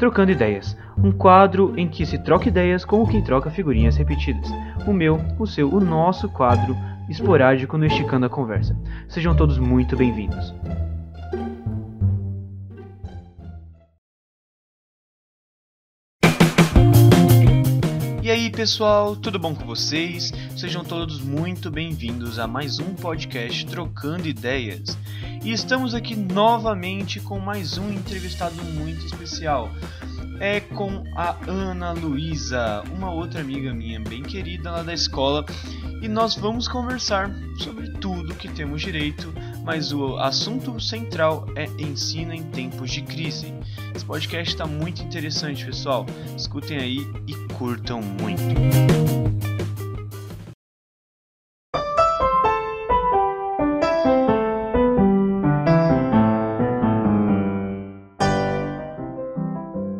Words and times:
Trocando 0.00 0.32
Ideias, 0.32 0.78
um 0.96 1.12
quadro 1.12 1.74
em 1.76 1.86
que 1.86 2.06
se 2.06 2.16
troca 2.16 2.48
ideias 2.48 2.86
como 2.86 3.06
quem 3.06 3.22
troca 3.22 3.50
figurinhas 3.50 3.98
repetidas. 3.98 4.50
O 4.86 4.94
meu, 4.94 5.20
o 5.38 5.46
seu, 5.46 5.70
o 5.70 5.78
nosso 5.78 6.26
quadro 6.30 6.74
esporádico 7.06 7.76
no 7.76 7.84
Esticando 7.84 8.24
a 8.24 8.30
Conversa. 8.30 8.74
Sejam 9.06 9.36
todos 9.36 9.58
muito 9.58 9.98
bem-vindos. 9.98 10.54
Aí 18.40 18.48
pessoal, 18.48 19.14
tudo 19.14 19.38
bom 19.38 19.54
com 19.54 19.66
vocês? 19.66 20.32
Sejam 20.56 20.82
todos 20.82 21.20
muito 21.20 21.70
bem-vindos 21.70 22.38
a 22.38 22.46
mais 22.46 22.78
um 22.78 22.94
podcast 22.94 23.66
Trocando 23.66 24.26
Ideias. 24.26 24.96
E 25.44 25.52
estamos 25.52 25.94
aqui 25.94 26.16
novamente 26.16 27.20
com 27.20 27.38
mais 27.38 27.76
um 27.76 27.92
entrevistado 27.92 28.54
muito 28.64 29.04
especial. 29.04 29.70
É 30.40 30.58
com 30.58 31.04
a 31.14 31.36
Ana 31.46 31.92
Luísa, 31.92 32.82
uma 32.90 33.12
outra 33.12 33.42
amiga 33.42 33.74
minha 33.74 34.00
bem 34.00 34.22
querida 34.22 34.70
lá 34.70 34.82
da 34.82 34.94
escola, 34.94 35.44
e 36.00 36.08
nós 36.08 36.34
vamos 36.34 36.66
conversar 36.66 37.30
sobre 37.58 37.90
tudo 37.90 38.34
que 38.34 38.48
temos 38.48 38.80
direito, 38.80 39.34
mas 39.62 39.92
o 39.92 40.16
assunto 40.16 40.80
central 40.80 41.46
é 41.54 41.66
ensino 41.78 42.32
em 42.32 42.42
tempos 42.44 42.90
de 42.90 43.02
crise. 43.02 43.52
Esse 43.94 44.04
podcast 44.04 44.52
está 44.52 44.66
muito 44.66 45.02
interessante, 45.02 45.64
pessoal. 45.64 46.06
Escutem 46.36 46.78
aí 46.78 46.98
e 47.26 47.34
curtam 47.54 48.00
muito. 48.00 48.40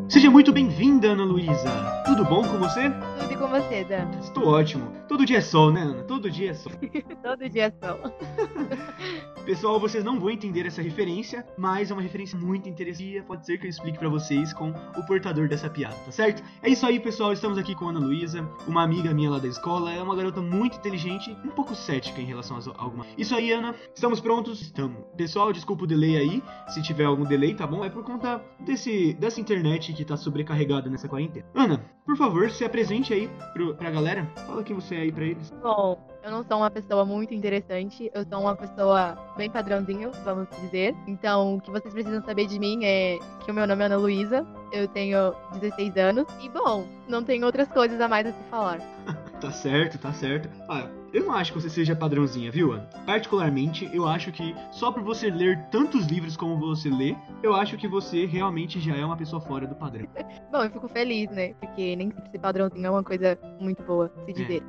Seja 0.09 0.31
muito 0.31 0.53
bem-vinda, 0.53 1.09
Ana 1.09 1.25
Luísa. 1.25 2.03
Tudo 2.05 2.25
bom 2.25 2.43
com 2.43 2.59
você? 2.59 2.91
Tudo 3.21 3.39
com 3.39 3.49
você, 3.49 3.85
Dan? 3.85 4.11
Estou 4.21 4.49
ótimo. 4.49 4.93
Todo 5.09 5.25
dia 5.25 5.39
é 5.39 5.41
sol, 5.41 5.73
né, 5.73 5.83
Ana? 5.83 6.03
Todo 6.03 6.31
dia 6.31 6.51
é 6.51 6.55
sol. 6.55 6.73
Todo 7.23 7.49
dia 7.49 7.65
é 7.67 7.71
sol. 7.71 7.99
Pessoal, 9.51 9.81
vocês 9.81 10.05
não 10.05 10.21
vão 10.21 10.31
entender 10.31 10.65
essa 10.65 10.81
referência, 10.81 11.45
mas 11.59 11.91
é 11.91 11.93
uma 11.93 12.01
referência 12.01 12.39
muito 12.39 12.69
interessante. 12.69 13.21
Pode 13.27 13.45
ser 13.45 13.59
que 13.59 13.67
eu 13.67 13.71
explique 13.71 13.99
pra 13.99 14.09
vocês 14.09 14.53
com 14.53 14.71
o 14.97 15.05
portador 15.09 15.49
dessa 15.49 15.69
piada, 15.69 15.97
tá 15.97 16.13
certo? 16.13 16.41
É 16.63 16.69
isso 16.69 16.87
aí, 16.87 17.01
pessoal. 17.01 17.33
Estamos 17.33 17.59
aqui 17.59 17.75
com 17.75 17.87
a 17.87 17.91
Ana 17.91 17.99
Luísa, 17.99 18.49
uma 18.69 18.85
amiga 18.85 19.13
minha 19.13 19.29
lá 19.29 19.41
da 19.41 19.49
escola. 19.49 19.93
É 19.93 20.01
uma 20.01 20.15
garota 20.15 20.41
muito 20.41 20.77
inteligente, 20.77 21.37
um 21.45 21.49
pouco 21.49 21.75
cética 21.75 22.21
em 22.21 22.27
relação 22.27 22.59
a 22.59 22.81
alguma. 22.81 23.05
Isso 23.19 23.35
aí, 23.35 23.51
Ana. 23.51 23.75
Estamos 23.93 24.21
prontos? 24.21 24.61
Estamos. 24.63 25.03
Pessoal, 25.17 25.53
desculpa 25.53 25.83
o 25.83 25.87
delay 25.89 26.17
aí, 26.17 26.43
se 26.69 26.81
tiver 26.81 27.07
algum 27.07 27.25
delay, 27.25 27.53
tá 27.53 27.67
bom? 27.67 27.85
É 27.85 27.91
por 27.91 28.05
conta 28.05 28.41
desse 28.61 29.15
dessa 29.15 29.41
internet 29.41 29.93
que 29.93 30.05
tá 30.05 30.17
sobrecarregada 30.17 30.89
nessa 30.89 31.09
quarentena. 31.09 31.47
Ana, 31.57 31.85
por 32.07 32.17
favor, 32.17 32.49
se 32.53 32.65
apresente 32.65 33.13
aí 33.13 33.29
pro, 33.53 33.75
pra 33.75 33.91
galera. 33.91 34.31
Fala 34.47 34.63
quem 34.63 34.77
você 34.77 34.95
é 34.95 35.01
aí 35.01 35.11
pra 35.11 35.25
eles. 35.25 35.53
Bom, 35.61 36.10
eu 36.23 36.31
não 36.31 36.45
sou 36.45 36.59
uma 36.59 36.71
pessoa 36.71 37.05
muito 37.05 37.35
interessante, 37.35 38.11
eu 38.15 38.25
sou 38.25 38.41
uma 38.41 38.55
pessoa 38.55 39.17
bem 39.37 39.51
padrãozinho, 39.51 40.11
vamos 40.25 40.49
dizer. 40.63 40.95
Então, 41.07 41.57
o 41.57 41.61
que 41.61 41.71
vocês 41.71 41.93
precisam 41.93 42.23
saber 42.25 42.47
de 42.47 42.59
mim 42.59 42.85
é 42.85 43.19
que 43.45 43.51
o 43.51 43.55
meu 43.55 43.67
nome 43.67 43.83
é 43.83 43.87
Ana 43.87 43.97
Luísa, 43.97 44.47
eu 44.73 44.87
tenho 44.89 45.35
16 45.61 45.97
anos 45.97 46.27
e, 46.41 46.49
bom, 46.49 46.87
não 47.09 47.25
tem 47.25 47.45
outras 47.45 47.69
coisas 47.69 48.01
a 48.01 48.09
mais 48.09 48.27
a 48.27 48.33
se 48.33 48.43
falar. 48.51 48.79
Tá 49.41 49.51
certo, 49.51 49.97
tá 49.97 50.13
certo. 50.13 50.51
Ah, 50.69 50.87
eu 51.15 51.25
não 51.25 51.33
acho 51.33 51.53
que 51.53 51.61
você 51.61 51.71
seja 51.71 51.97
padrãozinha, 51.97 52.51
viu, 52.53 52.73
Ana? 52.73 52.87
Particularmente, 53.07 53.89
eu 53.93 54.07
acho 54.07 54.31
que 54.31 54.55
só 54.71 54.93
por 54.93 55.03
você 55.03 55.31
ler 55.31 55.59
tantos 55.71 56.07
livros 56.07 56.37
como 56.37 56.59
você 56.59 56.91
lê, 56.91 57.17
eu 57.43 57.55
acho 57.55 57.79
que 57.79 57.89
você 57.89 58.27
realmente 58.27 58.79
já 58.79 58.95
é 58.95 59.05
uma 59.05 59.17
pessoa 59.17 59.41
fora 59.41 59.67
do 59.67 59.75
padrão. 59.75 60.07
Bom, 60.53 60.63
eu 60.63 60.71
fico 60.71 60.87
feliz, 60.89 61.31
né? 61.31 61.55
Porque 61.55 61.97
nem 61.97 62.11
sempre 62.11 62.31
ser 62.31 62.39
padrãozinho 62.39 62.87
é 62.87 62.91
uma 62.91 63.03
coisa 63.03 63.39
muito 63.59 63.83
boa 63.83 64.13
se 64.27 64.33
dizer. 64.35 64.63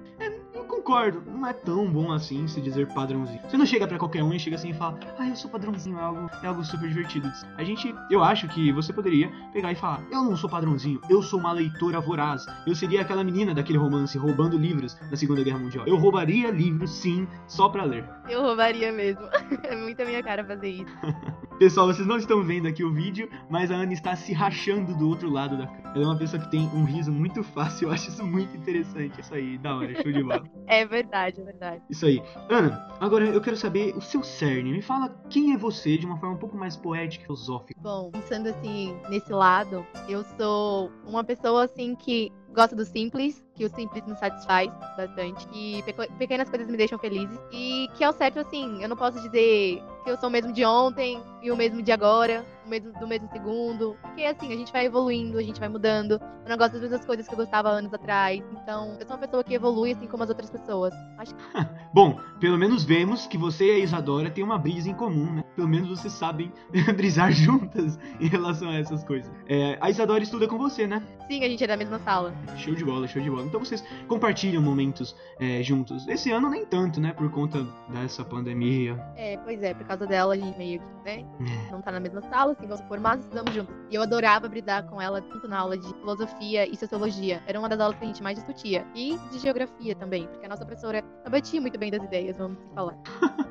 Concordo, 0.91 1.23
não 1.25 1.47
é 1.47 1.53
tão 1.53 1.89
bom 1.89 2.11
assim 2.11 2.45
se 2.49 2.59
dizer 2.59 2.85
padrãozinho. 2.87 3.39
Você 3.47 3.55
não 3.55 3.65
chega 3.65 3.87
pra 3.87 3.97
qualquer 3.97 4.21
um 4.23 4.33
e 4.33 4.37
chega 4.37 4.57
assim 4.57 4.71
e 4.71 4.73
fala, 4.73 4.99
ah, 5.17 5.29
eu 5.29 5.37
sou 5.37 5.49
padrãozinho, 5.49 5.97
é 5.97 6.01
algo, 6.01 6.29
é 6.43 6.47
algo 6.47 6.65
super 6.65 6.89
divertido. 6.89 7.31
A 7.55 7.63
gente, 7.63 7.95
eu 8.09 8.21
acho 8.21 8.45
que 8.49 8.73
você 8.73 8.91
poderia 8.91 9.31
pegar 9.53 9.71
e 9.71 9.75
falar, 9.75 10.03
eu 10.11 10.21
não 10.21 10.35
sou 10.35 10.49
padrãozinho, 10.49 10.99
eu 11.09 11.23
sou 11.23 11.39
uma 11.39 11.53
leitora 11.53 12.01
voraz. 12.01 12.45
Eu 12.67 12.75
seria 12.75 12.99
aquela 12.99 13.23
menina 13.23 13.53
daquele 13.53 13.77
romance 13.77 14.17
roubando 14.17 14.57
livros 14.57 14.97
na 15.09 15.15
Segunda 15.15 15.41
Guerra 15.41 15.59
Mundial. 15.59 15.87
Eu 15.87 15.95
roubaria 15.95 16.51
livros, 16.51 16.91
sim, 16.91 17.25
só 17.47 17.69
pra 17.69 17.85
ler. 17.85 18.03
Eu 18.27 18.41
roubaria 18.41 18.91
mesmo. 18.91 19.23
é 19.63 19.73
muito 19.73 20.01
a 20.01 20.05
minha 20.05 20.21
cara 20.21 20.43
fazer 20.43 20.71
isso. 20.71 20.93
Pessoal, 21.61 21.85
vocês 21.85 22.07
não 22.07 22.17
estão 22.17 22.43
vendo 22.43 22.67
aqui 22.67 22.83
o 22.83 22.91
vídeo, 22.91 23.29
mas 23.47 23.69
a 23.69 23.75
Ana 23.75 23.93
está 23.93 24.15
se 24.15 24.33
rachando 24.33 24.95
do 24.95 25.07
outro 25.07 25.29
lado 25.29 25.55
da 25.55 25.67
câmera. 25.67 25.91
Ela 25.93 26.03
é 26.05 26.07
uma 26.07 26.17
pessoa 26.17 26.41
que 26.41 26.49
tem 26.49 26.61
um 26.73 26.83
riso 26.85 27.11
muito 27.11 27.43
fácil, 27.43 27.85
eu 27.87 27.91
acho 27.93 28.09
isso 28.09 28.25
muito 28.25 28.57
interessante. 28.57 29.21
Isso 29.21 29.31
aí, 29.31 29.59
da 29.59 29.75
hora, 29.75 29.93
show 30.01 30.11
de 30.11 30.23
bola. 30.23 30.43
É 30.65 30.80
verdade, 30.85 31.41
é 31.41 31.43
verdade. 31.43 31.83
Isso 31.89 32.05
aí. 32.05 32.21
Ana, 32.49 32.87
agora 32.99 33.25
eu 33.25 33.41
quero 33.41 33.57
saber 33.57 33.95
o 33.95 34.01
seu 34.01 34.23
cerne. 34.23 34.71
Me 34.71 34.81
fala 34.81 35.09
quem 35.29 35.53
é 35.53 35.57
você 35.57 35.97
de 35.97 36.05
uma 36.05 36.17
forma 36.17 36.35
um 36.35 36.39
pouco 36.39 36.57
mais 36.57 36.75
poética 36.75 37.23
e 37.23 37.25
filosófica. 37.25 37.79
Bom, 37.81 38.11
pensando 38.11 38.47
assim, 38.47 38.97
nesse 39.09 39.31
lado, 39.31 39.85
eu 40.07 40.23
sou 40.37 40.91
uma 41.05 41.23
pessoa 41.23 41.65
assim 41.65 41.95
que 41.95 42.31
gosta 42.53 42.75
do 42.75 42.85
simples, 42.85 43.43
que 43.55 43.65
o 43.65 43.69
simples 43.69 44.05
me 44.05 44.15
satisfaz 44.15 44.71
bastante, 44.97 45.47
que 45.47 45.83
pequenas 46.17 46.49
coisas 46.49 46.67
me 46.67 46.77
deixam 46.77 46.97
felizes 46.97 47.39
e 47.51 47.87
que 47.95 48.03
ao 48.03 48.13
certo 48.13 48.39
assim, 48.39 48.81
eu 48.81 48.89
não 48.89 48.97
posso 48.97 49.19
dizer 49.21 49.81
que 50.03 50.09
eu 50.09 50.17
sou 50.17 50.29
o 50.29 50.31
mesmo 50.31 50.51
de 50.51 50.65
ontem 50.65 51.21
e 51.41 51.51
o 51.51 51.57
mesmo 51.57 51.81
de 51.81 51.91
agora, 51.91 52.45
o 52.65 52.69
mesmo 52.69 52.91
do 52.93 53.07
mesmo 53.07 53.29
segundo, 53.31 53.95
porque 54.01 54.23
assim, 54.23 54.51
a 54.51 54.57
gente 54.57 54.71
vai 54.71 54.85
evoluindo, 54.85 55.37
a 55.37 55.43
gente 55.43 55.59
vai 55.59 55.69
mudando. 55.69 56.13
Eu 56.43 56.49
não 56.49 56.57
gosto 56.57 56.73
das 56.73 56.81
mesmas 56.81 57.05
coisas 57.05 57.27
que 57.27 57.33
eu 57.33 57.37
gostava 57.37 57.69
anos 57.69 57.93
atrás, 57.93 58.41
então 58.51 58.97
eu 58.99 59.05
sou 59.05 59.15
uma 59.15 59.19
pessoa 59.19 59.43
que 59.43 59.53
evolui 59.53 59.91
assim 59.91 60.07
como 60.07 60.23
as 60.23 60.29
outras 60.29 60.49
pessoas. 60.49 60.93
Acho 61.17 61.35
que... 61.35 61.41
Bom, 61.93 62.19
pelo 62.39 62.57
menos 62.57 62.83
vemos 62.83 63.27
que 63.27 63.37
você 63.37 63.65
e 63.65 63.81
a 63.81 63.83
Isadora 63.83 64.29
têm 64.29 64.43
uma 64.43 64.57
brisa 64.57 64.89
em 64.89 64.93
comum, 64.93 65.31
né? 65.33 65.43
Pelo 65.55 65.67
menos 65.67 65.89
vocês 65.89 66.13
sabem 66.13 66.51
brisar 66.95 67.31
juntas 67.31 67.99
em 68.19 68.27
relação 68.27 68.69
a 68.69 68.75
essas 68.75 69.03
coisas. 69.03 69.31
É, 69.47 69.77
a 69.81 69.89
Isadora 69.89 70.23
estuda 70.23 70.47
com 70.47 70.57
você, 70.57 70.87
né? 70.87 71.01
Sim, 71.31 71.45
a 71.45 71.47
gente 71.47 71.63
é 71.63 71.67
da 71.67 71.77
mesma 71.77 71.97
sala. 71.99 72.33
Show 72.57 72.75
de 72.75 72.83
bola, 72.83 73.07
show 73.07 73.21
de 73.21 73.29
bola. 73.29 73.45
Então 73.45 73.61
vocês 73.61 73.81
compartilham 74.05 74.61
momentos 74.61 75.15
é, 75.39 75.63
juntos. 75.63 76.05
Esse 76.05 76.29
ano 76.29 76.49
nem 76.49 76.65
tanto, 76.65 76.99
né? 76.99 77.13
Por 77.13 77.31
conta 77.31 77.65
dessa 77.87 78.25
pandemia. 78.25 79.01
É, 79.15 79.37
pois 79.37 79.63
é, 79.63 79.73
por 79.73 79.87
causa 79.87 80.05
dela 80.05 80.33
a 80.33 80.37
gente 80.37 80.57
meio 80.57 80.81
que, 80.81 80.85
né? 81.05 81.25
Não 81.71 81.81
tá 81.81 81.89
na 81.89 82.01
mesma 82.01 82.21
sala, 82.23 82.51
assim, 82.51 82.67
vamos 82.67 82.81
supor, 82.81 82.99
mas 82.99 83.21
estudamos 83.21 83.53
juntos. 83.53 83.73
E 83.89 83.95
eu 83.95 84.01
adorava 84.01 84.49
brisar 84.49 84.83
com 84.89 85.01
ela 85.01 85.21
tanto 85.21 85.47
na 85.47 85.59
aula 85.59 85.77
de 85.77 85.87
filosofia 85.87 86.69
e 86.69 86.75
sociologia. 86.75 87.41
Era 87.47 87.57
uma 87.57 87.69
das 87.69 87.79
aulas 87.79 87.97
que 87.97 88.03
a 88.03 88.07
gente 88.07 88.21
mais 88.21 88.37
discutia. 88.37 88.85
E 88.93 89.17
de 89.31 89.39
geografia 89.39 89.95
também, 89.95 90.27
porque 90.27 90.45
a 90.45 90.49
nossa 90.49 90.65
professora 90.65 91.01
batia 91.29 91.61
muito 91.61 91.79
bem 91.79 91.89
das 91.89 92.03
ideias, 92.03 92.37
vamos 92.37 92.57
falar. 92.75 92.97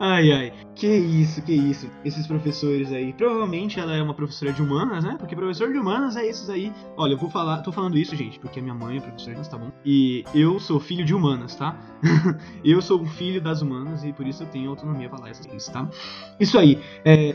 Ai, 0.00 0.30
ai, 0.30 0.52
que 0.76 0.86
isso, 0.86 1.42
que 1.42 1.52
isso. 1.52 1.90
Esses 2.04 2.24
professores 2.24 2.92
aí. 2.92 3.12
Provavelmente 3.12 3.80
ela 3.80 3.96
é 3.96 4.00
uma 4.00 4.14
professora 4.14 4.52
de 4.52 4.62
humanas, 4.62 5.02
né? 5.02 5.16
Porque 5.18 5.34
professor 5.34 5.72
de 5.72 5.78
humanas 5.78 6.16
é 6.16 6.24
esses 6.24 6.48
aí. 6.48 6.72
Olha, 6.96 7.17
eu 7.18 7.20
vou 7.20 7.30
falar, 7.30 7.62
tô 7.62 7.72
falando 7.72 7.98
isso, 7.98 8.14
gente, 8.14 8.38
porque 8.38 8.60
minha 8.60 8.74
mãe 8.74 8.98
é 8.98 9.00
professora 9.00 9.34
de 9.34 9.50
tá 9.50 9.58
bom? 9.58 9.72
E 9.84 10.24
eu 10.32 10.60
sou 10.60 10.78
filho 10.78 11.04
de 11.04 11.12
humanas, 11.12 11.56
tá? 11.56 11.76
eu 12.64 12.80
sou 12.80 13.00
um 13.00 13.06
filho 13.06 13.40
das 13.40 13.60
humanas 13.60 14.04
e 14.04 14.12
por 14.12 14.24
isso 14.24 14.44
eu 14.44 14.46
tenho 14.46 14.70
autonomia 14.70 15.08
pra 15.08 15.18
falar 15.18 15.30
essas 15.30 15.44
coisas, 15.44 15.68
tá? 15.68 15.88
Isso 16.38 16.56
aí. 16.56 16.80
É. 17.04 17.34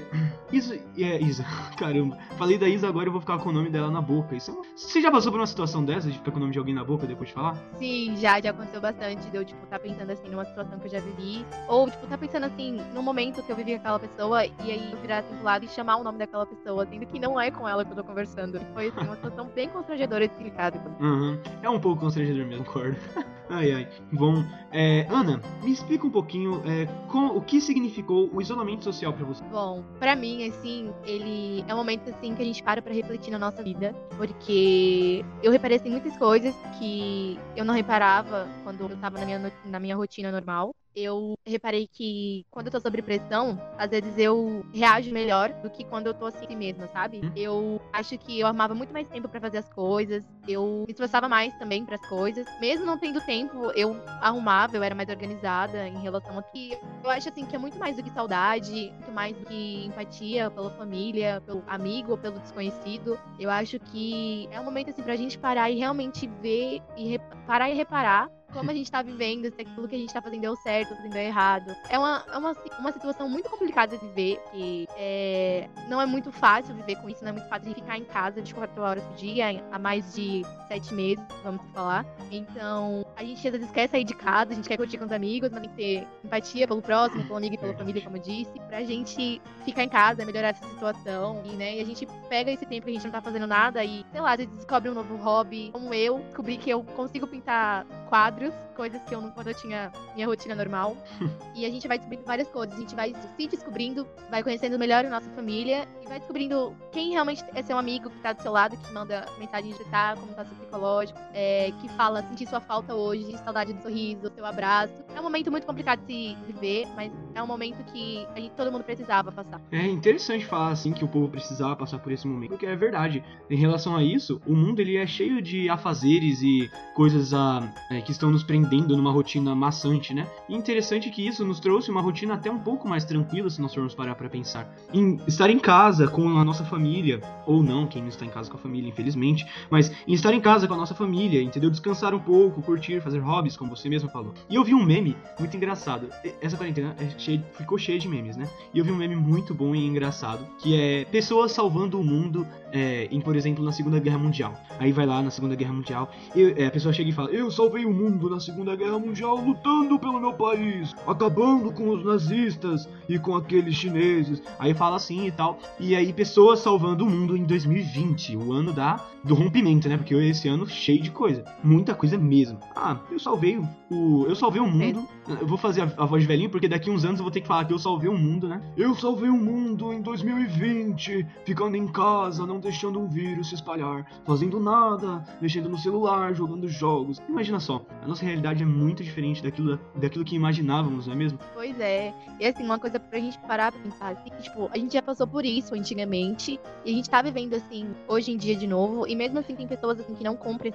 Isa. 0.54 0.80
É, 0.98 1.22
Isa. 1.22 1.44
Caramba. 1.78 2.18
Falei 2.38 2.58
da 2.58 2.70
Isa, 2.70 2.88
agora 2.88 3.08
eu 3.08 3.12
vou 3.12 3.20
ficar 3.20 3.40
com 3.40 3.50
o 3.50 3.52
nome 3.52 3.70
dela 3.70 3.92
na 3.92 4.02
boca. 4.02 4.34
Isso 4.36 4.52
é... 4.52 4.78
Você 4.78 5.02
já 5.02 5.12
passou 5.12 5.34
por 5.34 5.40
uma 5.42 5.48
situação 5.48 5.84
dessa 5.84 6.10
de 6.10 6.18
ficar 6.18 6.32
com 6.32 6.38
o 6.38 6.40
nome 6.40 6.54
de 6.54 6.60
alguém 6.60 6.74
na 6.74 6.84
boca 6.86 7.06
depois 7.06 7.28
de 7.28 7.36
falar? 7.36 7.58
Sim, 7.78 8.16
já, 8.16 8.40
já 8.40 8.52
aconteceu 8.52 8.80
bastante. 8.80 9.30
De 9.30 9.36
eu, 9.36 9.44
tipo, 9.44 9.66
tá 9.68 9.78
pensando 9.78 10.10
assim 10.10 10.30
numa 10.30 10.46
situação 10.46 10.80
que 10.80 10.88
eu 10.88 10.92
já 10.92 11.00
vivi. 11.02 11.46
Ou, 11.68 11.90
tipo, 11.90 12.08
tá 12.08 12.18
pensando 12.18 12.46
assim, 12.46 12.80
no 12.94 13.04
momento 13.04 13.44
que 13.44 13.52
eu 13.52 13.56
vivi 13.56 13.74
com 13.74 13.80
aquela 13.80 14.00
pessoa, 14.00 14.46
e 14.46 14.72
aí 14.72 14.92
eu 14.94 15.02
virar 15.02 15.20
assim 15.20 15.36
pro 15.36 15.44
lado 15.44 15.66
e 15.66 15.68
chamar 15.68 15.98
o 15.98 16.04
nome 16.04 16.20
daquela 16.20 16.46
pessoa, 16.46 16.86
sendo 16.86 17.06
que 17.06 17.20
não 17.20 17.40
é 17.40 17.52
com 17.52 17.68
ela 17.68 17.84
que 17.84 17.92
eu 17.92 17.96
tô 17.96 18.03
conversando. 18.03 18.62
Foi 18.74 18.88
assim, 18.88 19.02
uma 19.02 19.16
situação 19.16 19.50
bem 19.53 19.63
constrangedora 19.70 20.28
de 20.28 20.34
explicar. 20.34 20.74
Uhum. 21.00 21.40
É 21.62 21.70
um 21.70 21.80
pouco 21.80 22.02
constrangedor 22.02 22.46
mesmo, 22.46 22.66
concordo. 22.66 22.98
ai, 23.50 23.72
ai. 23.72 23.90
Bom, 24.12 24.44
é, 24.72 25.06
Ana, 25.10 25.42
me 25.64 25.72
explica 25.72 26.06
um 26.06 26.10
pouquinho 26.10 26.62
é, 26.66 26.86
com, 27.10 27.28
o 27.28 27.42
que 27.42 27.60
significou 27.62 28.30
o 28.34 28.42
isolamento 28.42 28.84
social 28.84 29.14
para 29.14 29.26
você. 29.26 29.44
Bom, 29.46 29.84
para 30.00 30.16
mim, 30.16 30.48
assim, 30.48 30.92
ele 31.06 31.64
é 31.68 31.74
um 31.74 31.78
momento 31.78 32.10
assim 32.10 32.36
que 32.36 32.42
a 32.42 32.46
gente 32.46 32.64
para 32.64 32.82
para 32.82 32.94
refletir 32.94 33.32
na 33.32 33.40
nossa 33.40 33.62
vida, 33.64 33.94
porque 34.18 35.24
eu 35.42 35.52
reparei 35.52 35.78
assim, 35.78 35.90
muitas 35.90 36.16
coisas 36.18 36.56
que 36.80 37.40
eu 37.56 37.66
não 37.66 37.74
reparava 37.74 38.48
quando 38.64 38.82
eu 38.90 38.98
tava 38.98 39.20
na 39.20 39.26
minha, 39.26 39.54
na 39.66 39.80
minha 39.80 39.96
rotina 39.96 40.32
normal. 40.32 40.76
Eu 40.95 41.34
reparei 41.45 41.87
que 41.87 42.45
quando 42.51 42.67
eu 42.67 42.72
tô 42.72 42.79
sob 42.79 43.01
pressão, 43.01 43.59
às 43.78 43.90
vezes 43.90 44.17
eu 44.17 44.66
reajo 44.73 45.11
melhor 45.11 45.49
do 45.61 45.69
que 45.69 45.84
quando 45.84 46.07
eu 46.07 46.13
tô 46.13 46.25
assim 46.25 46.55
mesmo, 46.55 46.87
sabe? 46.91 47.22
Hum. 47.23 47.31
Eu 47.35 47.81
acho 47.91 48.17
que 48.17 48.40
eu 48.40 48.47
arrumava 48.47 48.75
muito 48.75 48.93
mais 48.93 49.07
tempo 49.07 49.28
pra 49.28 49.41
fazer 49.41 49.57
as 49.57 49.69
coisas, 49.69 50.23
eu 50.47 50.84
me 50.87 50.91
esforçava 50.91 51.28
mais 51.28 51.53
também 51.57 51.85
pras 51.85 52.01
coisas. 52.07 52.45
Mesmo 52.59 52.85
não 52.85 52.97
tendo 52.97 53.19
tempo, 53.22 53.72
eu 53.75 53.95
arrumava, 54.22 54.75
eu 54.78 54.84
era 54.84 54.93
mais 54.93 55.09
organizada 55.09 55.87
em 55.87 55.99
relação 55.99 56.37
a 56.37 56.43
que 56.43 56.78
eu 57.03 57.09
acho 57.09 57.29
assim 57.29 57.45
que 57.45 57.55
é 57.55 57.59
muito 57.59 57.78
mais 57.79 57.95
do 57.95 58.03
que 58.03 58.09
saudade, 58.11 58.91
muito 58.91 59.11
mais 59.11 59.35
do 59.35 59.45
que 59.45 59.85
empatia 59.85 60.49
pela 60.51 60.69
família, 60.72 61.41
pelo 61.45 61.63
amigo 61.67 62.11
ou 62.11 62.17
pelo 62.17 62.40
desconhecido. 62.40 63.19
Eu 63.40 63.49
acho 63.49 63.79
que 63.79 64.47
é 64.51 64.59
um 64.59 64.63
momento 64.63 64.90
assim 64.90 65.03
pra 65.03 65.16
gente 65.16 65.37
parar 65.37 65.69
e 65.69 65.78
realmente 65.78 66.28
ver 66.41 66.81
e 66.97 67.19
parar 67.45 67.69
e 67.69 67.73
reparar 67.73 68.29
como 68.53 68.70
a 68.72 68.73
gente 68.73 68.90
tá 68.90 69.02
vivendo, 69.02 69.46
se 69.53 69.61
aquilo 69.61 69.88
que 69.88 69.96
a 69.96 69.97
gente 70.00 70.14
tá 70.14 70.22
fazendo 70.22 70.41
deu 70.41 70.55
certo, 70.55 70.90
tá 70.90 70.96
fazendo 70.96 71.11
deu 71.11 71.22
errado. 71.22 71.76
É 71.90 71.97
uma, 71.97 72.23
é 72.32 72.38
uma, 72.38 72.55
uma 72.79 72.91
situação 72.91 73.28
muito 73.28 73.50
complicada 73.50 73.97
de 73.97 74.05
viver, 74.08 74.40
que 74.52 74.88
é, 74.96 75.67
não 75.90 76.00
é 76.00 76.05
muito 76.05 76.32
fácil 76.32 76.76
viver 76.76 76.96
com 76.97 77.09
isso, 77.09 77.23
não 77.23 77.29
é 77.29 77.34
muito 77.34 77.50
fácil 77.50 77.70
de 77.70 77.76
ficar 77.76 77.97
em 77.97 78.05
casa 78.05 78.41
24 78.41 78.82
horas 78.82 79.03
por 79.03 79.16
dia, 79.16 79.64
há 79.72 79.79
mais 79.79 80.14
de 80.14 80.44
sete 80.67 80.94
meses, 80.94 81.23
vamos 81.44 81.61
falar. 81.73 82.05
Então, 82.32 83.05
a 83.16 83.23
gente 83.23 83.46
às 83.47 83.53
vezes 83.53 83.72
quer 83.72 83.90
sair 83.90 84.03
de 84.03 84.14
casa, 84.14 84.52
a 84.52 84.55
gente 84.55 84.67
quer 84.67 84.78
curtir 84.78 84.97
com 84.97 85.05
os 85.05 85.11
amigos, 85.11 85.50
mas 85.52 85.61
tem 85.61 85.70
que 85.70 85.76
ter 85.76 86.08
empatia 86.23 86.67
pelo 86.67 86.82
próximo, 86.82 87.23
pelo 87.23 87.38
amigo 87.38 87.55
e 87.55 87.58
pela 87.58 87.73
família, 87.73 88.02
como 88.02 88.17
eu 88.17 88.22
disse, 88.22 88.52
pra 88.67 88.84
gente 88.84 89.41
ficar 89.66 89.84
em 89.84 89.90
casa, 89.90 90.26
melhorar 90.26 90.50
essa 90.50 90.67
situação, 90.67 91.41
e, 91.46 91.50
né, 91.50 91.78
e 91.78 91.82
a 91.82 91.85
gente 91.85 92.08
pega 92.29 92.52
esse 92.52 92.66
tempo 92.66 92.85
que 92.85 92.91
a 92.91 92.94
gente 92.94 93.05
não 93.05 93.11
tá 93.11 93.22
fazendo 93.22 93.47
nada 93.47 93.84
e, 93.84 94.05
sei 94.11 94.22
lá, 94.22 94.32
às 94.32 94.38
vezes 94.38 94.53
descobre 94.55 94.90
um 94.90 94.94
novo 94.94 95.16
hobby, 95.17 95.70
como 95.72 95.94
eu, 95.94 96.20
descobri 96.20 96.58
que 96.58 96.70
eu 96.70 96.84
consigo 96.84 97.28
pintar 97.28 97.85
quadros, 98.14 98.54
coisas 98.76 99.02
que 99.06 99.16
eu 99.16 99.20
não 99.20 99.32
quando 99.32 99.48
eu 99.48 99.56
tinha 99.56 99.92
minha 100.14 100.28
rotina 100.28 100.54
normal. 100.54 100.96
e 101.56 101.66
a 101.66 101.70
gente 101.70 101.88
vai 101.88 101.98
descobrindo 101.98 102.24
várias 102.28 102.48
coisas, 102.48 102.76
a 102.76 102.80
gente 102.80 102.94
vai 102.94 103.12
se 103.12 103.48
descobrindo, 103.48 104.08
vai 104.30 104.44
conhecendo 104.44 104.78
melhor 104.78 105.04
a 105.04 105.10
nossa 105.10 105.28
família 105.32 105.88
e 106.00 106.08
vai 106.08 106.20
descobrindo 106.20 106.78
quem 106.92 107.10
realmente 107.10 107.44
é 107.56 107.64
seu 107.64 107.76
amigo 107.76 108.12
que 108.12 108.20
tá 108.20 108.34
do 108.34 108.42
seu 108.44 108.52
lado, 108.52 108.78
que 108.78 108.94
manda 108.94 109.26
mensagem 109.40 109.74
de 109.74 109.84
tá, 109.86 110.16
como 110.16 110.32
tá 110.32 110.46
seu 110.46 110.56
psicológico, 110.58 111.20
é, 111.34 111.72
que 111.82 111.90
fala 111.90 112.22
sentir 112.28 112.48
sua 112.48 112.62
falta 112.62 112.94
hoje, 112.94 113.36
saudade 113.40 113.74
do 113.74 113.82
sorriso, 113.82 114.22
do 114.22 114.36
seu 114.36 114.46
abraço. 114.46 114.94
É 115.16 115.20
um 115.20 115.24
momento 115.24 115.50
muito 115.50 115.66
complicado 115.66 116.06
de 116.06 116.36
se 116.36 116.36
viver, 116.46 116.86
mas 116.96 117.12
é 117.35 117.41
um 117.41 117.47
momento 117.47 117.84
que 117.91 118.28
a 118.35 118.40
gente, 118.40 118.52
todo 118.52 118.72
mundo 118.72 118.84
precisava 118.84 119.32
passar. 119.32 119.59
É 119.72 119.88
interessante 119.88 120.46
falar 120.46 120.70
assim 120.70 120.91
que 120.91 121.03
o 121.03 121.08
povo 121.08 121.28
precisava 121.28 121.76
passar 121.76 122.00
por 122.00 122.12
esse 122.12 122.28
momento, 122.28 122.52
porque 122.52 122.66
é 122.66 122.76
verdade. 122.76 123.24
Em 123.50 123.56
relação 123.56 123.96
a 123.96 124.03
isso, 124.03 124.41
o 124.46 124.56
mundo 124.56 124.80
ele 124.80 124.97
é 124.97 125.06
cheio 125.06 125.41
de 125.41 125.70
afazeres 125.70 126.41
e 126.41 126.70
coisas 126.96 127.34
ah, 127.34 127.74
é, 127.90 128.02
que 128.02 128.12
estão 128.12 128.30
nos 128.30 128.44
prendendo 128.44 128.96
numa 128.96 129.12
rotina 129.12 129.56
maçante, 129.56 130.14
né? 130.14 130.28
E 130.47 130.56
interessante 130.56 131.09
que 131.09 131.26
isso 131.26 131.44
nos 131.46 131.59
trouxe 131.59 131.90
uma 131.90 132.02
rotina 132.02 132.35
até 132.35 132.52
um 132.52 132.59
pouco 132.59 132.88
mais 132.88 133.03
tranquila, 133.06 133.50
se 133.50 133.62
nós 133.62 133.74
formos 133.74 133.96
parar 133.96 134.16
pra 134.16 134.29
pensar. 134.29 134.74
Em 134.94 135.20
estar 135.28 135.50
em 135.50 135.59
casa 135.59 136.08
com 136.08 136.38
a 136.38 136.46
nossa 136.46 136.64
família, 136.64 137.22
ou 137.46 137.64
não, 137.64 137.88
quem 137.88 138.02
não 138.02 138.09
está 138.09 138.26
em 138.26 138.29
casa 138.29 138.50
com 138.50 138.58
a 138.58 138.59
família, 138.59 138.90
infelizmente, 138.90 139.46
mas 139.70 139.91
em 140.08 140.14
estar 140.14 140.34
em 140.34 140.41
casa 140.41 140.68
com 140.68 140.74
a 140.74 140.78
nossa 140.78 140.94
família, 140.94 141.41
entendeu? 141.41 141.70
Descansar 141.70 142.14
um 142.14 142.20
pouco, 142.20 142.62
curtir, 142.62 143.02
fazer 143.02 143.20
hobbies, 143.20 143.58
como 143.58 143.76
você 143.76 143.90
mesmo 143.90 144.09
falou. 144.09 144.34
E 144.50 144.56
eu 144.56 144.64
vi 144.64 144.74
um 144.74 144.84
meme 144.84 145.16
muito 145.40 145.56
engraçado. 145.56 146.09
Essa 146.41 146.58
quarentena 146.58 146.96
cheia- 147.23 147.43
ficou 147.53 147.78
cheia 147.78 147.97
de 147.99 148.08
memes, 148.08 148.35
né? 148.37 148.49
E 148.73 148.79
eu 148.79 148.85
vi 148.85 148.91
um 148.91 148.96
meme 148.96 149.16
muito 149.16 149.53
bom 149.53 149.73
e 149.73 149.85
engraçado, 149.85 150.46
que 150.59 150.75
é 150.75 151.05
pessoas 151.05 151.52
salvando 151.52 151.99
o 151.99 152.03
mundo 152.03 152.46
é, 152.73 153.08
em, 153.11 153.22
por 153.22 153.35
exemplo, 153.35 153.64
na 153.64 153.72
Segunda 153.72 153.99
Guerra 153.99 154.17
Mundial. 154.17 154.53
Aí 154.79 154.91
vai 154.91 155.05
lá 155.05 155.22
na 155.22 155.29
Segunda 155.29 155.55
Guerra 155.55 155.72
Mundial, 155.73 156.11
e 156.35 156.53
é, 156.58 156.66
a 156.66 156.72
pessoa 156.72 156.91
chega 156.91 157.09
e 157.09 157.14
fala: 157.14 157.29
Eu 157.29 157.49
salvei 157.52 157.85
o 157.85 157.93
mundo 157.93 158.29
na 158.29 158.40
Segunda 158.40 158.75
Guerra 158.75 158.97
Mundial 158.99 159.35
lutando 159.37 159.97
pelo 159.99 160.20
meu 160.20 160.34
país, 160.34 160.93
acabando 161.08 161.72
com 161.72 161.90
os 161.90 162.03
nazistas 162.03 162.90
e 163.08 163.17
com 163.20 163.35
aqueles 163.35 163.75
chineses. 163.75 164.41
Aí 164.59 164.73
fala 164.73 164.96
assim 164.96 165.28
e 165.28 165.31
tal. 165.31 165.59
E 165.79 165.96
aí, 165.96 166.11
pessoas 166.11 166.59
salvando 166.59 167.05
o 167.05 167.09
mundo 167.09 167.37
em 167.37 167.43
2020, 167.43 168.35
o 168.37 168.52
ano 168.52 168.73
da, 168.73 168.99
do 169.23 169.35
rompimento, 169.35 169.87
né? 169.87 169.96
Porque 169.97 170.16
esse 170.16 170.47
ano 170.47 170.67
cheio 170.67 171.02
de 171.02 171.11
coisa. 171.11 171.43
Muita 171.64 171.93
coisa 171.93 172.17
mesmo. 172.17 172.59
Ah, 172.76 172.97
eu 173.11 173.19
salvei 173.19 173.58
o. 173.58 173.67
o- 173.91 174.26
eu 174.28 174.35
salvei 174.35 174.59
o 174.61 174.67
mundo. 174.67 175.08
Eu 175.40 175.47
vou 175.47 175.58
fazer 175.58 175.81
a, 175.81 175.91
a 175.97 176.05
voz 176.05 176.22
de 176.23 176.28
velhinho, 176.28 176.49
porque 176.49 176.67
daqui 176.67 176.90
uns 176.90 177.05
anos 177.05 177.19
eu 177.19 177.23
vou 177.23 177.31
ter 177.31 177.40
que 177.41 177.47
falar 177.47 177.64
que 177.66 177.73
eu 177.73 177.79
salvei 177.79 178.09
o 178.09 178.17
mundo, 178.17 178.47
né? 178.47 178.61
Eu 178.76 178.93
salvei 178.96 179.29
o 179.29 179.37
mundo 179.37 179.93
em 179.93 180.02
2020, 180.02 181.26
ficando 181.46 181.76
em 181.78 181.87
casa, 181.87 182.46
não 182.46 182.59
deixando 182.64 183.00
um 183.00 183.08
vírus 183.08 183.50
se 183.50 183.56
espalhar, 183.56 184.10
fazendo 184.26 184.60
nada, 184.60 185.24
mexendo 185.42 185.70
no 185.70 185.78
celular, 185.78 186.34
jogando 186.34 186.68
jogos. 186.68 187.22
Imagina 187.30 187.60
só, 187.60 187.86
a 188.02 188.08
nossa 188.08 188.26
realidade 188.26 188.64
é 188.64 188.66
muito 188.66 189.04
diferente 189.04 189.44
daquilo, 189.44 189.80
daquilo 189.96 190.26
que 190.26 190.36
imaginávamos, 190.36 191.08
não 191.08 191.14
é 191.14 191.18
mesmo? 191.18 191.40
Pois 191.54 191.80
é. 191.80 192.14
E 192.40 192.46
assim, 192.46 192.64
uma 192.64 192.80
coisa 192.80 193.00
pra 193.00 193.20
gente 193.20 193.38
parar 193.40 193.72
pra 193.72 193.82
pensar, 193.82 194.14
assim, 194.14 194.30
tipo, 194.42 194.70
a 194.74 194.78
gente 194.78 194.94
já 194.94 195.02
passou 195.02 195.28
por 195.28 195.46
isso 195.46 195.76
antigamente, 195.76 196.60
e 196.86 196.92
a 196.92 196.94
gente 196.94 197.10
tá 197.10 197.22
vivendo, 197.22 197.54
assim, 197.54 197.94
hoje 198.08 198.32
em 198.32 198.38
dia 198.38 198.56
de 198.56 198.66
novo, 198.66 199.08
e 199.08 199.16
mesmo 199.16 199.40
assim 199.40 199.56
tem 199.56 199.68
pessoas, 199.68 200.00
assim, 200.00 200.16
que 200.16 200.24
não 200.24 200.36
cumprem 200.36 200.74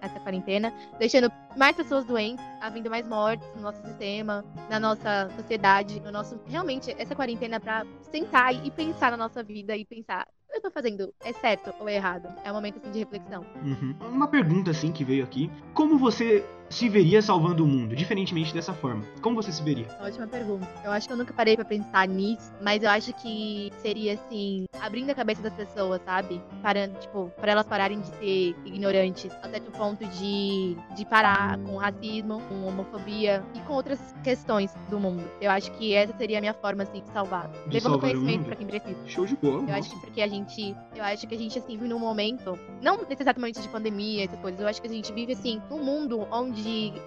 essa 0.00 0.20
quarentena, 0.20 0.72
deixando 0.98 1.30
mais 1.56 1.76
pessoas 1.76 2.04
doentes, 2.04 2.44
havendo 2.60 2.90
mais 2.90 3.06
mortes 3.06 3.48
no 3.54 3.62
nosso 3.62 3.80
sistema, 3.82 4.44
na 4.68 4.78
nossa 4.80 5.30
sociedade, 5.36 6.00
no 6.00 6.10
nosso... 6.10 6.38
Realmente, 6.46 6.94
essa 6.98 7.14
quarentena 7.14 7.56
é 7.56 7.58
pra 7.58 7.86
sentar 8.10 8.54
e 8.54 8.70
pensar 8.70 9.10
na 9.10 9.16
nossa 9.16 9.42
vida 9.42 9.76
e 9.76 9.84
pensar, 9.84 10.26
que 10.60 10.66
eu 10.66 10.70
tô 10.70 10.74
fazendo 10.74 11.14
é 11.24 11.32
certo 11.32 11.72
ou 11.78 11.88
é 11.88 11.94
errado? 11.94 12.28
É 12.44 12.50
um 12.50 12.54
momento, 12.54 12.78
assim, 12.78 12.90
de 12.90 12.98
reflexão. 12.98 13.44
Uhum. 13.64 13.94
Uma 14.12 14.28
pergunta 14.28 14.70
assim 14.70 14.92
que 14.92 15.04
veio 15.04 15.24
aqui: 15.24 15.50
como 15.74 15.98
você 15.98 16.44
se 16.68 16.88
veria 16.88 17.20
salvando 17.22 17.64
o 17.64 17.66
mundo, 17.66 17.96
diferentemente 17.96 18.52
dessa 18.52 18.72
forma? 18.72 19.04
Como 19.20 19.36
você 19.36 19.50
se 19.52 19.62
veria? 19.62 19.86
Ótima 20.00 20.26
pergunta. 20.26 20.66
Eu 20.84 20.90
acho 20.90 21.06
que 21.06 21.12
eu 21.12 21.16
nunca 21.16 21.32
parei 21.32 21.56
pra 21.56 21.64
pensar 21.64 22.06
nisso, 22.06 22.52
mas 22.62 22.82
eu 22.82 22.90
acho 22.90 23.12
que 23.14 23.72
seria 23.80 24.14
assim, 24.14 24.66
abrindo 24.80 25.10
a 25.10 25.14
cabeça 25.14 25.42
das 25.42 25.54
pessoas, 25.54 26.00
sabe? 26.04 26.40
Parando, 26.62 26.98
tipo, 26.98 27.32
para 27.36 27.52
elas 27.52 27.66
pararem 27.66 28.00
de 28.00 28.06
ser 28.06 28.56
ignorantes, 28.64 29.30
a 29.42 29.48
certo 29.48 29.70
ponto 29.72 30.04
de, 30.06 30.76
de 30.96 31.04
parar 31.06 31.58
com 31.58 31.76
racismo, 31.76 32.40
com 32.48 32.66
homofobia 32.66 33.42
e 33.54 33.60
com 33.60 33.74
outras 33.74 33.98
questões 34.22 34.72
do 34.90 34.98
mundo. 34.98 35.24
Eu 35.40 35.50
acho 35.50 35.70
que 35.72 35.94
essa 35.94 36.16
seria 36.16 36.38
a 36.38 36.40
minha 36.40 36.54
forma 36.54 36.82
assim 36.82 37.02
de 37.02 37.10
salvar, 37.10 37.48
De 37.66 37.74
levando 37.74 37.92
salvar 37.92 38.10
o 38.10 38.12
conhecimento 38.14 38.44
pra 38.44 38.56
quem 38.56 38.66
precisa. 38.66 39.06
Show 39.06 39.26
de 39.26 39.36
bola. 39.36 39.54
Eu 39.54 39.62
nossa. 39.62 39.78
acho 39.78 39.90
que 39.90 40.00
porque 40.00 40.22
a 40.22 40.28
gente, 40.28 40.76
eu 40.94 41.04
acho 41.04 41.26
que 41.26 41.34
a 41.34 41.38
gente 41.38 41.58
assim 41.58 41.76
vive 41.76 41.88
num 41.88 41.98
momento, 41.98 42.58
não 42.82 42.98
momento 43.38 43.60
de 43.60 43.68
pandemia, 43.68 44.24
essas 44.24 44.38
coisas, 44.40 44.60
eu 44.60 44.66
acho 44.66 44.80
que 44.80 44.88
a 44.88 44.90
gente 44.90 45.12
vive 45.12 45.32
assim 45.32 45.60
num 45.70 45.82
mundo 45.82 46.26
onde 46.30 46.57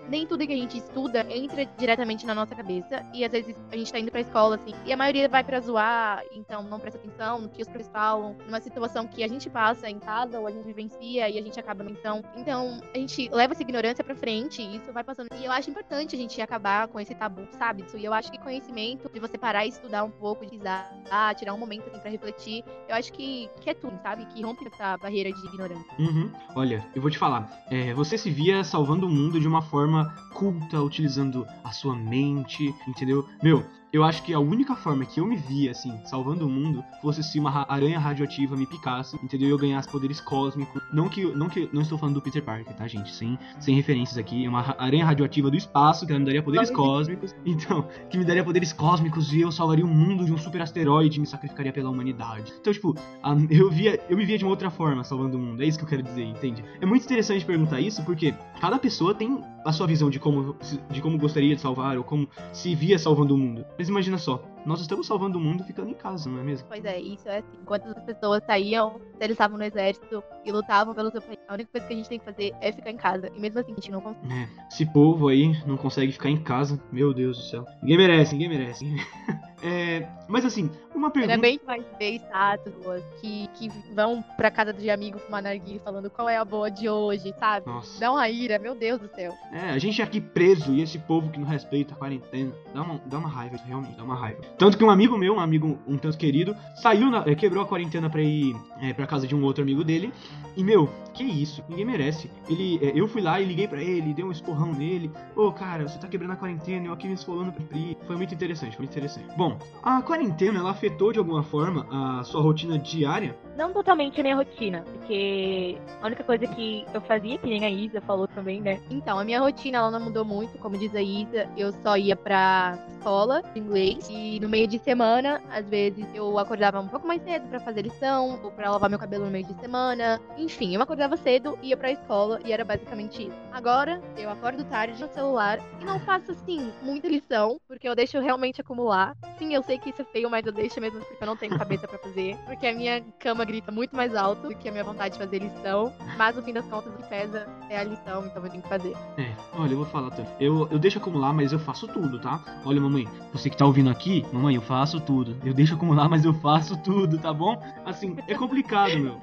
nem 0.08 0.26
tudo 0.26 0.46
que 0.46 0.54
a 0.54 0.58
gente 0.58 0.78
estuda 0.78 1.26
entra 1.30 1.66
diretamente 1.78 2.26
na 2.26 2.34
nossa 2.34 2.56
cabeça 2.56 3.06
e 3.14 3.26
às 3.26 3.32
vezes 3.32 3.56
a 3.72 3.76
gente 3.76 3.92
tá 3.92 4.00
indo 4.00 4.12
pra 4.12 4.22
escola 4.22 4.56
assim, 4.56 4.74
e 4.86 4.94
a 4.94 4.98
maioria 4.98 5.28
vai 5.28 5.44
pra 5.44 5.60
zoar, 5.60 6.24
então 6.34 6.64
não 6.64 6.80
presta 6.80 7.00
atenção 7.00 7.42
no 7.42 7.50
que 7.50 7.62
os 7.62 7.68
professores 7.68 7.90
falam, 7.92 8.38
numa 8.46 8.62
situação 8.62 9.08
que 9.08 9.24
a 9.24 9.28
gente 9.28 9.50
passa 9.50 9.90
em 9.90 10.00
casa 10.00 10.40
ou 10.40 10.48
a 10.48 10.52
gente 10.52 10.66
vivencia 10.66 11.30
e 11.30 11.38
a 11.38 11.42
gente 11.42 11.60
acaba 11.60 11.84
então, 11.84 12.24
então 12.38 12.80
a 12.94 12.98
gente 12.98 13.30
leva 13.30 13.54
essa 13.54 13.62
ignorância 13.62 14.04
pra 14.04 14.16
frente 14.16 14.62
e 14.62 14.78
isso 14.78 14.94
vai 14.94 15.04
passando. 15.04 15.28
E 15.40 15.46
eu 15.46 15.52
acho 15.52 15.70
importante 15.70 16.16
a 16.16 16.20
gente 16.20 16.40
acabar 16.42 16.88
com 16.88 17.00
esse 17.00 17.16
tabu, 17.16 17.48
sabe? 17.58 17.84
E 17.96 18.06
eu 18.06 18.14
acho 18.14 18.32
que 18.32 18.38
conhecimento 18.38 19.10
de 19.12 19.20
você 19.20 19.38
parar 19.38 19.66
e 19.66 19.70
estudar 19.70 20.04
um 20.04 20.12
pouco, 20.12 20.46
de 20.46 20.58
pesquisar, 20.62 21.36
tirar 21.36 21.54
um 21.54 21.58
momento 21.58 21.90
assim 21.90 22.00
pra 22.00 22.12
refletir, 22.12 22.64
eu 22.88 22.96
acho 22.96 23.12
que, 23.12 23.50
que 23.60 23.70
é 23.70 23.74
tudo, 23.74 24.00
sabe? 24.02 24.26
Que 24.28 24.44
rompe 24.44 24.68
essa 24.68 24.98
barreira 24.98 25.32
de 25.32 25.46
ignorância. 25.46 25.86
Uhum. 25.98 26.32
Olha, 26.56 26.86
eu 26.96 27.02
vou 27.02 27.10
te 27.10 27.18
falar. 27.18 27.50
é, 27.70 27.94
você 27.94 28.18
se 28.18 28.30
via 28.30 28.64
salvando 28.64 29.08
o 29.08 29.10
mundo 29.10 29.40
de 29.42 29.48
uma 29.48 29.62
forma 29.62 30.16
culta, 30.34 30.82
utilizando 30.82 31.46
a 31.64 31.72
sua 31.72 31.96
mente, 31.96 32.74
entendeu? 32.88 33.28
Meu, 33.44 33.66
eu 33.92 34.04
acho 34.04 34.24
que 34.24 34.34
a 34.34 34.40
única 34.40 34.76
forma 34.76 35.06
que 35.06 35.20
eu 35.20 35.26
me 35.26 35.36
via, 35.36 35.72
assim, 35.72 36.00
salvando 36.06 36.46
o 36.46 36.50
mundo, 36.50 36.84
fosse 37.02 37.22
se 37.24 37.40
uma 37.40 37.50
ra- 37.50 37.66
aranha 37.68 38.00
radioativa 38.00 38.56
me 38.56 38.66
picasse, 38.66 39.18
entendeu? 39.24 39.48
E 39.50 39.52
eu 39.52 39.58
ganhasse 39.58 39.90
poderes 39.90 40.22
cósmicos. 40.22 40.82
Não 40.94 41.10
que, 41.10 41.26
não 41.26 41.50
que, 41.50 41.70
não 41.74 41.82
estou 41.82 41.98
falando 41.98 42.16
do 42.16 42.22
Peter 42.22 42.44
Parker, 42.44 42.74
tá, 42.76 42.88
gente? 42.88 43.14
Sem, 43.14 43.38
sem 43.60 43.76
referências 43.76 44.18
aqui. 44.18 44.46
É 44.46 44.50
uma 44.50 44.62
ra- 44.62 44.76
aranha 44.78 45.06
radioativa 45.06 45.50
do 45.50 45.58
espaço 45.58 46.06
que 46.06 46.12
ela 46.12 46.20
me 46.20 46.26
daria 46.26 46.42
poderes 46.42 46.70
Não 46.70 46.76
cósmicos. 46.76 47.36
Então, 47.46 47.88
que 48.10 48.18
me 48.18 48.24
daria 48.26 48.44
poderes 48.44 48.72
cósmicos 48.72 49.34
e 49.34 49.42
eu 49.42 49.52
salvaria 49.52 49.86
o 49.86 49.88
mundo 49.88 50.24
de 50.26 50.32
um 50.32 50.38
super 50.38 50.62
asteroide 50.62 51.18
e 51.18 51.20
me 51.22 51.28
sacrificaria 51.28 51.74
pela 51.74 51.90
humanidade. 51.90 52.54
Então, 52.60 52.72
tipo, 52.72 52.96
a- 53.22 53.36
eu 53.50 53.70
via, 53.70 54.00
eu 54.10 54.16
me 54.18 54.26
via 54.26 54.38
de 54.38 54.44
uma 54.46 54.52
outra 54.52 54.70
forma 54.70 55.04
salvando 55.04 55.38
o 55.38 55.42
mundo. 55.42 55.62
É 55.62 55.66
isso 55.66 55.78
que 55.78 55.84
eu 55.84 55.90
quero 55.90 56.04
dizer, 56.04 56.24
entende? 56.24 56.64
É 56.80 56.86
muito 56.86 57.04
interessante 57.04 57.44
perguntar 57.46 57.82
isso 57.82 58.04
porque 58.04 58.34
cada 58.60 58.78
pessoa 58.80 59.14
tem 59.14 59.44
a 59.66 59.72
sua 59.72 59.86
visão 59.86 60.10
de 60.10 60.20
como, 60.20 60.56
de 60.90 61.02
como 61.02 61.18
gostaria 61.20 61.56
de 61.56 61.62
salvar 61.62 61.98
ou 61.98 62.04
como 62.04 62.28
se 62.52 62.74
via 62.74 62.98
salvando 62.98 63.36
o 63.36 63.38
mundo. 63.38 63.64
Mas 63.82 63.90
imagina 63.90 64.20
só, 64.20 64.51
nós 64.66 64.82
estamos 64.82 65.08
salvando 65.08 65.38
o 65.38 65.42
mundo 65.42 65.64
ficando 65.64 65.90
em 65.90 65.94
casa, 65.94 66.30
não 66.30 66.40
é 66.40 66.44
mesmo? 66.44 66.68
Pois 66.68 66.84
é, 66.86 67.00
isso 67.00 67.28
é 67.28 67.38
assim. 67.40 67.58
Enquanto 67.62 67.88
as 67.88 68.04
pessoas 68.04 68.44
saíam, 68.46 69.00
se 69.18 69.18
eles 69.24 69.32
estavam 69.32 69.58
no 69.58 69.64
exército 69.64 70.24
e 70.46 70.52
lutavam 70.52 70.94
pelo 70.94 71.12
seu 71.12 71.22
país, 71.22 71.38
a 71.48 71.54
única 71.54 71.70
coisa 71.72 71.88
que 71.88 71.94
a 71.94 71.98
gente 71.98 72.10
tem 72.10 72.20
que 72.20 72.26
fazer 72.26 72.54
é 72.62 72.72
ficar 72.72 72.92
em 72.92 72.98
casa. 72.98 73.30
E 73.36 73.40
mesmo 73.40 73.60
assim, 73.60 73.72
a 73.72 73.76
gente 73.76 73.92
não 73.92 74.02
consegue. 74.02 74.34
É, 74.34 74.48
esse 74.72 74.86
povo 74.86 75.28
aí 75.28 75.62
não 75.66 75.78
consegue 75.78 76.12
ficar 76.12 76.30
em 76.30 76.42
casa, 76.42 76.82
meu 76.92 77.14
Deus 77.14 77.38
do 77.38 77.44
céu. 77.44 77.66
Ninguém 77.82 77.98
merece, 77.98 78.34
ninguém 78.34 78.50
merece. 78.50 78.86
É, 79.64 80.08
mas 80.28 80.44
assim, 80.44 80.72
Uma 80.96 81.12
pergunta. 81.12 81.36
aguento 81.36 81.64
mais 81.66 81.84
ver 82.00 82.16
estátuas 82.16 83.04
que, 83.20 83.48
que 83.54 83.70
vão 83.94 84.24
pra 84.36 84.50
casa 84.50 84.74
de 84.74 84.90
amigo 84.90 85.20
fumar 85.20 85.44
narguilha 85.44 85.80
falando 85.82 86.10
qual 86.10 86.28
é 86.28 86.36
a 86.36 86.44
boa 86.44 86.72
de 86.72 86.90
hoje, 86.90 87.32
sabe? 87.38 87.68
Nossa. 87.68 88.00
Dá 88.00 88.12
uma 88.12 88.28
ira, 88.28 88.58
meu 88.58 88.74
Deus 88.74 89.00
do 89.00 89.08
céu. 89.14 89.32
É, 89.52 89.70
a 89.70 89.78
gente 89.78 90.02
aqui 90.02 90.20
preso 90.20 90.74
e 90.74 90.82
esse 90.82 90.98
povo 90.98 91.30
que 91.30 91.40
não 91.40 91.46
respeita 91.46 91.94
a 91.94 91.98
quarentena. 91.98 92.52
Dá 92.74 92.82
uma, 92.82 93.02
dá 93.06 93.18
uma 93.20 93.30
raiva, 93.30 93.58
realmente, 93.64 93.96
dá 93.96 94.04
uma 94.04 94.16
raiva. 94.16 94.42
Tanto 94.58 94.78
que 94.78 94.84
um 94.84 94.90
amigo 94.90 95.18
meu, 95.18 95.36
um 95.36 95.40
amigo 95.40 95.80
um 95.88 95.98
tanto 95.98 96.18
querido, 96.18 96.56
saiu, 96.76 97.10
na, 97.10 97.24
eh, 97.26 97.36
quebrou 97.36 97.64
a 97.64 97.68
quarentena 97.68 98.10
pra 98.10 98.22
ir 98.22 98.56
é, 98.80 98.94
pra 98.94 99.08
casa 99.08 99.26
de 99.28 99.36
um 99.36 99.44
outro 99.44 99.64
amigo 99.64 99.84
dele. 99.84 100.14
E, 100.56 100.64
meu, 100.64 100.90
que 101.14 101.24
isso? 101.24 101.64
Ninguém 101.68 101.86
merece. 101.86 102.30
Ele, 102.50 102.80
é, 102.82 102.92
eu 102.94 103.08
fui 103.08 103.22
lá 103.22 103.40
e 103.40 103.46
liguei 103.46 103.68
pra 103.68 103.82
ele, 103.82 104.14
dei 104.14 104.24
um 104.24 104.32
esporrão 104.32 104.74
nele. 104.74 105.12
Ô, 105.36 105.52
cara, 105.52 105.88
você 105.88 105.98
tá 105.98 106.08
quebrando 106.08 106.32
a 106.32 106.36
quarentena, 106.36 106.88
eu 106.88 106.94
aqui 106.94 107.08
me 107.08 107.14
esfolando 107.14 107.52
pra 107.52 107.64
Pri. 107.66 107.98
Foi 108.06 108.16
muito 108.16 108.34
interessante, 108.34 108.76
foi 108.76 108.86
muito 108.86 108.92
interessante. 108.92 109.28
Bom, 109.38 109.58
a 109.82 110.02
quarentena, 110.02 110.60
ela 110.60 110.72
afetou 110.72 111.12
de 111.12 111.20
alguma 111.20 111.44
forma 111.44 111.88
a 111.92 112.24
sua 112.24 112.42
rotina 112.42 112.78
diária? 112.78 113.36
Não 113.58 113.72
totalmente 113.74 114.20
a 114.20 114.24
minha 114.24 114.36
rotina, 114.36 114.84
porque 114.94 115.78
a 116.02 116.06
única 116.06 116.24
coisa 116.24 116.48
que 116.48 116.86
eu 116.94 117.02
fazia, 117.02 117.38
que 117.38 117.48
nem 117.48 117.66
a 117.66 117.70
Isa 117.70 118.02
falou 118.02 118.28
também, 118.28 118.62
né? 118.62 118.80
Então, 118.90 119.20
a 119.20 119.24
minha 119.24 119.40
rotina 119.40 119.78
ela 119.78 119.92
não 119.92 120.00
mudou 120.00 120.26
muito, 120.26 120.58
como 120.58 120.78
diz 120.78 120.96
a 120.96 121.02
Isa. 121.02 121.48
Eu 121.58 121.72
só 121.84 121.98
ia 121.98 122.16
pra 122.16 122.78
escola 122.98 123.42
de 123.54 123.60
inglês 123.60 124.08
e 124.10 124.40
no 124.42 124.50
meio 124.50 124.68
de 124.68 124.80
semana, 124.80 125.40
às 125.52 125.70
vezes 125.70 126.04
eu 126.16 126.40
acordava 126.40 126.80
um 126.80 126.88
pouco 126.88 127.08
mais 127.08 127.22
cedo 127.24 127.48
pra 127.48 127.60
fazer 127.60 127.84
lição 127.84 128.40
ou 128.44 128.52
pra 128.52 128.72
lavar 128.72 128.90
meu 128.90 128.98
cabelo 128.98 129.26
no 129.26 129.32
meio 129.32 129.46
de 129.46 129.54
semana. 129.62 130.20
Enfim, 130.36 130.74
eu 130.74 130.82
acordava 130.82 131.16
cedo, 131.16 131.58
ia 131.62 131.78
pra 131.78 131.92
escola 131.92 132.40
e 132.44 132.52
era 132.52 132.66
basicamente 132.66 133.28
isso. 133.28 133.38
Agora, 133.52 134.02
eu 134.18 134.32
acordo 134.32 134.64
tarde 134.64 135.00
no 135.00 135.14
celular 135.14 135.60
e 135.80 135.86
não 135.86 136.00
faço 136.00 136.32
assim 136.32 136.74
muita 136.82 137.08
lição, 137.08 137.62
porque 137.68 137.88
eu 137.88 137.96
deixo 137.96 138.20
realmente 138.20 138.60
acumular. 138.60 139.16
Sim, 139.38 139.54
eu 139.54 139.62
sei 139.62 139.78
que 139.78 139.92
isso 139.92 140.02
é 140.02 140.06
feio, 140.06 140.30
mas 140.30 140.44
eu 140.44 140.52
deixo 140.52 140.82
mesmo 140.82 141.00
porque 141.02 141.24
eu 141.24 141.28
não 141.28 141.38
tenho 141.38 141.56
cabeça 141.56 141.88
pra 141.88 142.00
fazer, 142.00 142.36
porque 142.48 142.66
a 142.66 142.74
minha 142.74 143.02
cama 143.20 143.46
grita 143.46 143.72
muito 143.72 143.96
mais 143.96 144.16
alto 144.16 144.48
do 144.48 144.56
que 144.56 144.68
a 144.68 144.72
minha 144.72 144.84
vontade 144.84 145.14
de 145.14 145.24
fazer 145.24 145.38
lição, 145.38 145.94
mas 146.18 146.36
no 146.36 146.42
fim 146.42 146.54
das 146.54 146.66
contas 146.66 146.92
o 146.92 146.98
que 146.98 147.08
pesa 147.08 147.48
é 147.70 147.78
a 147.78 147.84
lição, 147.84 148.26
então 148.26 148.44
eu 148.44 148.50
tenho 148.50 148.64
que 148.64 148.70
fazer. 148.70 148.94
É, 149.18 149.32
olha, 149.54 149.74
eu 149.74 149.78
vou 149.78 149.86
falar. 149.86 150.12
Eu, 150.40 150.68
eu 150.72 150.80
deixo 150.80 150.98
acumular, 150.98 151.32
mas 151.32 151.52
eu 151.54 151.60
faço 151.60 151.88
tudo, 151.88 152.20
tá? 152.20 152.44
Olha, 152.66 152.82
mamãe, 152.82 153.08
você 153.32 153.50
que 153.50 153.58
tá 153.58 153.66
ouvindo 153.66 153.90
aqui, 153.90 154.26
mamãe, 154.32 154.56
eu 154.56 154.62
faço 154.62 155.00
tudo. 155.00 155.36
Eu 155.44 155.54
deixo 155.54 155.74
acumular, 155.76 156.08
mas 156.10 156.24
eu 156.26 156.34
faço 156.34 156.78
tudo, 156.78 157.18
tá 157.18 157.34
bom? 157.34 157.62
Assim, 157.86 158.16
é 158.28 158.36
complicado, 158.36 158.98
meu. 159.00 159.18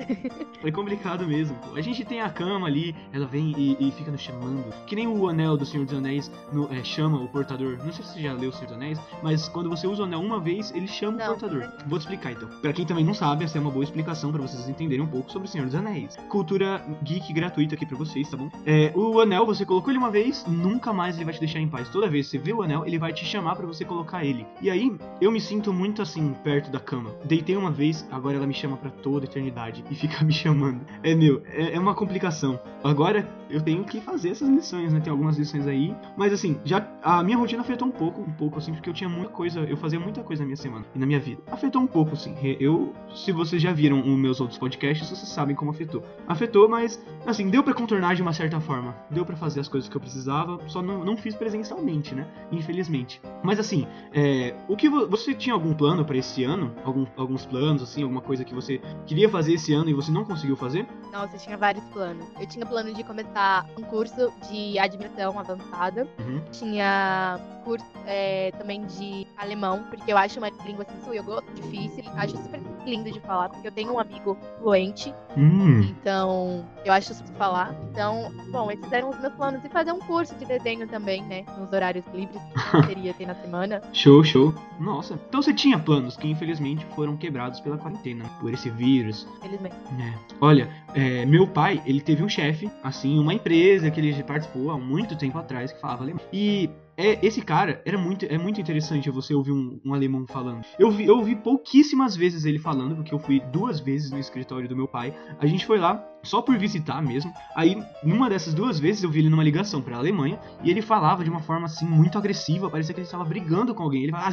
É 0.65 0.71
complicado 0.71 1.27
mesmo. 1.27 1.57
A 1.75 1.81
gente 1.81 2.05
tem 2.05 2.21
a 2.21 2.29
cama 2.29 2.67
ali, 2.67 2.95
ela 3.13 3.27
vem 3.27 3.53
e, 3.57 3.77
e 3.89 3.91
fica 3.93 4.11
nos 4.11 4.21
chamando. 4.21 4.65
Que 4.87 4.95
nem 4.97 5.07
o 5.07 5.29
anel 5.29 5.57
do 5.57 5.65
Senhor 5.65 5.85
dos 5.87 5.95
Anéis 5.95 6.31
no- 6.53 6.73
é, 6.73 6.83
chama 6.85 7.19
o 7.19 7.29
portador. 7.29 7.79
Não 7.85 7.93
sei 7.93 8.05
se 8.05 8.13
você 8.15 8.23
já 8.23 8.33
leu 8.33 8.51
o 8.51 8.53
Senhor 8.53 8.67
dos 8.67 8.77
Anéis, 8.77 9.01
mas 9.23 9.49
quando 9.49 9.69
você 9.71 9.87
usa 9.87 10.03
o 10.03 10.05
anel 10.05 10.21
uma 10.21 10.41
vez, 10.41 10.73
ele 10.75 10.87
chama 10.89 11.17
o 11.17 11.19
Não. 11.21 11.27
portador. 11.29 11.65
Vou 11.87 11.99
te 11.99 12.03
explicar 12.03 12.33
então. 12.33 12.49
Pra 12.61 12.73
quem 12.73 12.85
também 12.85 13.05
não 13.05 13.15
sabe, 13.15 13.45
essa 13.45 13.59
é 13.59 13.61
uma 13.61 13.71
boa 13.71 13.85
explicação 13.85 14.33
pra 14.33 14.43
vocês 14.43 14.69
entenderem 14.69 15.05
um 15.05 15.09
pouco 15.09 15.31
sobre 15.31 15.49
o 15.49 15.51
Senhor 15.51 15.65
dos 15.67 15.75
Anéis. 15.75 16.17
Cultura 16.29 16.85
geek 17.03 17.33
gratuita 17.33 17.75
aqui 17.75 17.87
pra 17.87 17.97
vocês, 17.97 18.29
tá 18.29 18.37
bom? 18.37 18.49
É, 18.67 18.93
o 18.95 19.21
anel, 19.21 19.47
você 19.47 19.65
colocou 19.65 19.91
ele 19.91 19.99
uma 19.99 20.11
vez, 20.11 20.45
nunca 20.47 20.93
mais 20.93 21.17
ele 21.17 21.25
vai 21.25 21.35
te 21.35 21.41
deixar 21.41 21.61
em 21.61 21.69
paz. 21.69 21.89
Toda 21.89 22.09
vez 22.09 22.27
que 22.27 22.33
você 22.33 22.39
vê 22.39 22.53
o 22.53 22.63
anel, 22.63 22.85
ele 22.87 22.99
vai 22.99 23.13
te 23.13 23.25
chamar 23.25 23.57
pra 23.57 23.67
você 23.67 23.85
colocar 23.85 24.25
ele. 24.25 24.47
E 24.61 24.71
aí, 24.71 24.98
eu 25.21 25.33
me 25.33 25.41
sinto 25.41 25.73
muito 25.73 26.03
assim, 26.03 26.35
perto 26.45 26.71
da 26.71 26.79
cama. 26.79 27.11
Deitei 27.25 27.57
uma 27.57 27.71
vez, 27.71 28.07
agora 28.11 28.37
ela 28.37 28.47
me 28.47 28.55
chama 28.55 28.77
pra 28.77 28.91
toda 28.91 29.27
eternidade 29.27 29.85
e 29.91 29.95
fica 29.95 30.23
me 30.25 30.33
chamando. 30.33 30.81
É 31.03 31.15
meu, 31.15 31.43
é, 31.47 31.75
é 31.75 31.79
uma 31.79 31.95
complicação. 31.95 32.59
Agora 32.83 33.29
eu 33.51 33.61
tenho 33.61 33.85
que 33.85 34.01
fazer 34.01 34.31
essas 34.31 34.49
lições, 34.49 34.93
né? 34.93 35.01
Tem 35.01 35.11
algumas 35.11 35.39
lições 35.39 35.67
aí. 35.67 35.95
Mas 36.17 36.33
assim, 36.33 36.59
já 36.65 36.87
a 37.03 37.23
minha 37.23 37.37
rotina 37.37 37.63
afetou 37.63 37.89
um 37.89 37.91
pouco, 37.91 38.21
um 38.21 38.33
pouco 38.33 38.59
assim, 38.59 38.73
porque 38.73 38.89
eu 38.89 38.95
tinha 38.95 39.09
muita 39.09 39.31
coisa, 39.31 39.61
eu 39.61 39.77
fazia 39.77 39.99
muita 39.99 40.23
coisa 40.23 40.43
na 40.43 40.47
minha 40.47 40.57
semana 40.57 40.85
e 40.95 40.99
na 40.99 41.07
minha 41.07 41.21
vida. 41.21 41.43
Afetou 41.51 41.83
um 41.83 41.87
pouco, 41.87 42.13
assim. 42.13 42.35
Eu, 42.61 42.95
se 43.15 43.33
vocês 43.33 43.61
já 43.61 43.73
viram 43.73 44.01
os 44.01 44.19
meus 44.19 44.41
outros 44.41 44.59
podcasts, 44.59 45.09
vocês 45.09 45.29
sabem 45.29 45.57
como 45.57 45.71
afetou. 45.71 46.03
Afetou, 46.27 46.69
mas 46.69 47.03
assim, 47.27 47.49
deu 47.49 47.63
pra 47.63 47.75
contornar 47.75 48.15
de 48.15 48.23
uma 48.23 48.33
certa 48.33 48.61
forma. 48.61 48.95
Deu 49.11 49.25
pra 49.25 49.37
fazer 49.37 49.61
as 49.61 49.69
coisas 49.69 49.89
que 49.89 49.97
eu 49.97 50.01
precisava, 50.01 50.61
só 50.69 50.83
não, 50.83 51.05
não 51.05 51.17
fiz 51.17 51.35
presencialmente, 51.35 52.15
né? 52.15 52.27
Infelizmente. 52.53 53.21
Mas 53.43 53.59
assim, 53.59 53.87
é, 54.13 54.55
o 54.69 54.77
que 54.77 54.88
vo- 54.91 55.07
você 55.09 55.35
tinha 55.35 55.55
algum 55.55 55.73
plano 55.75 56.05
pra 56.05 56.17
esse 56.17 56.45
ano? 56.45 56.73
Algum, 56.85 57.07
alguns 57.17 57.45
planos, 57.47 57.83
assim, 57.83 58.03
alguma 58.03 58.21
coisa 58.21 58.45
que 58.45 58.55
você 58.55 58.81
queria 59.07 59.29
fazer 59.29 59.55
esse 59.55 59.73
ano 59.73 59.89
e 59.91 59.95
você 59.95 60.11
não 60.11 60.25
conseguiu 60.25 60.57
fazer? 60.57 60.87
Nossa, 61.13 61.37
eu 61.37 61.41
tinha 61.41 61.57
vários 61.57 61.85
planos. 61.87 62.25
Eu 62.41 62.47
tinha 62.47 62.67
plano 62.67 62.93
de 62.93 63.03
começar 63.05 63.67
um 63.79 63.83
curso 63.83 64.33
de 64.51 64.79
administração 64.79 65.39
avançada. 65.39 66.07
Uhum. 66.19 66.43
Tinha 66.53 67.39
curso 67.65 67.87
é, 68.07 68.51
também 68.59 68.85
de 68.87 69.27
alemão, 69.37 69.85
porque 69.91 70.11
eu 70.13 70.17
acho 70.19 70.39
uma 70.39 70.49
língua 70.67 70.87
assim, 70.89 71.17
eu 71.17 71.23
gosto 71.25 71.51
difícil. 71.55 72.05
Acho 72.17 72.37
super 72.39 72.61
lindo 72.87 73.11
de 73.11 73.21
falar, 73.21 73.49
porque 73.51 73.67
eu 73.69 73.73
tenho 73.73 73.93
um 73.93 73.99
amigo 73.99 74.37
fluente, 74.61 75.15
Hum. 75.37 75.83
então 75.83 76.65
eu 76.85 76.93
acho 76.93 77.13
super 77.15 77.33
falar. 77.35 77.75
Então, 77.91 78.33
bom, 78.51 78.71
esses 78.71 78.91
eram 78.91 79.11
os 79.11 79.19
meus 79.21 79.33
planos. 79.35 79.63
E 79.65 79.69
fazer 79.69 79.93
um 79.93 79.99
curso 80.01 80.35
de 80.37 80.45
desenho 80.47 80.87
também, 80.89 81.23
né? 81.25 81.45
Nos 81.59 81.73
horários 81.73 82.05
livres 82.13 82.41
que 82.43 82.77
eu 82.77 82.83
teria 82.87 83.15
ter 83.15 83.27
na 83.27 83.35
semana. 83.35 83.81
Show, 83.93 84.25
show. 84.25 84.55
Nossa. 84.79 85.19
Então 85.29 85.43
você 85.43 85.53
tinha 85.53 85.79
planos 85.79 86.17
que 86.17 86.29
infelizmente 86.29 86.87
foram 86.95 87.17
quebrados 87.17 87.61
pela 87.61 87.77
quarentena, 87.77 88.25
por 88.41 88.53
esse 88.53 88.71
vírus. 88.71 89.27
Felizmente. 89.41 89.77
É. 90.01 90.15
Olha, 90.41 90.69
é, 90.95 91.27
meu 91.27 91.47
pai, 91.47 91.83
ele 91.85 92.01
teve 92.01 92.23
um 92.23 92.29
chefe, 92.29 92.71
assim, 92.83 93.19
uma 93.19 93.35
empresa 93.35 93.91
que 93.91 94.01
ele 94.01 94.23
participou 94.23 94.71
há 94.71 94.79
muito 94.79 95.17
tempo 95.17 95.39
atrás 95.39 95.73
que 95.73 95.81
falava 95.81 96.03
alemão. 96.03 96.21
E 96.33 96.71
é, 96.99 97.25
esse 97.25 97.41
cara 97.41 97.81
era 97.85 97.97
muito, 97.97 98.27
é 98.27 98.37
muito 98.37 98.61
interessante 98.61 99.09
você 99.09 99.33
ouvir 99.33 99.53
um, 99.53 99.81
um 99.85 99.95
alemão 99.95 100.27
falando. 100.27 100.63
Eu 100.77 100.91
vi, 100.91 101.07
eu 101.07 101.17
ouvi 101.17 101.37
pouquíssimas 101.37 102.17
vezes 102.17 102.45
ele 102.45 102.59
falando, 102.59 102.97
porque 102.97 103.15
eu 103.15 103.21
fui 103.21 103.39
duas 103.53 103.79
vezes 103.79 104.11
no 104.11 104.19
escritório 104.19 104.69
do 104.69 104.75
meu 104.75 104.89
pai. 104.89 105.15
A 105.39 105.47
gente 105.47 105.65
foi 105.65 105.79
lá 105.79 106.05
só 106.25 106.43
por 106.43 106.59
visitar 106.59 107.01
mesmo. 107.01 107.33
Aí, 107.55 107.81
numa 108.03 108.29
dessas 108.29 108.53
duas 108.53 108.81
vezes, 108.81 109.05
eu 109.05 109.11
vi 109.11 109.21
ele 109.21 109.31
numa 109.31 109.45
ligação 109.45 109.81
pra 109.81 109.97
Alemanha 109.97 110.41
e 110.65 110.71
ele 110.71 110.83
falava 110.83 111.23
de 111.23 111.31
uma 111.31 111.41
forma 111.41 111.67
assim 111.67 111.87
muito 111.87 112.19
agressiva, 112.19 112.69
parecia 112.69 112.93
que 112.93 113.01
ele 113.01 113.07
estava 113.07 113.25
brigando 113.25 113.75
com 113.75 113.83
alguém. 113.85 114.03
Ele 114.03 114.13
falava 114.13 114.31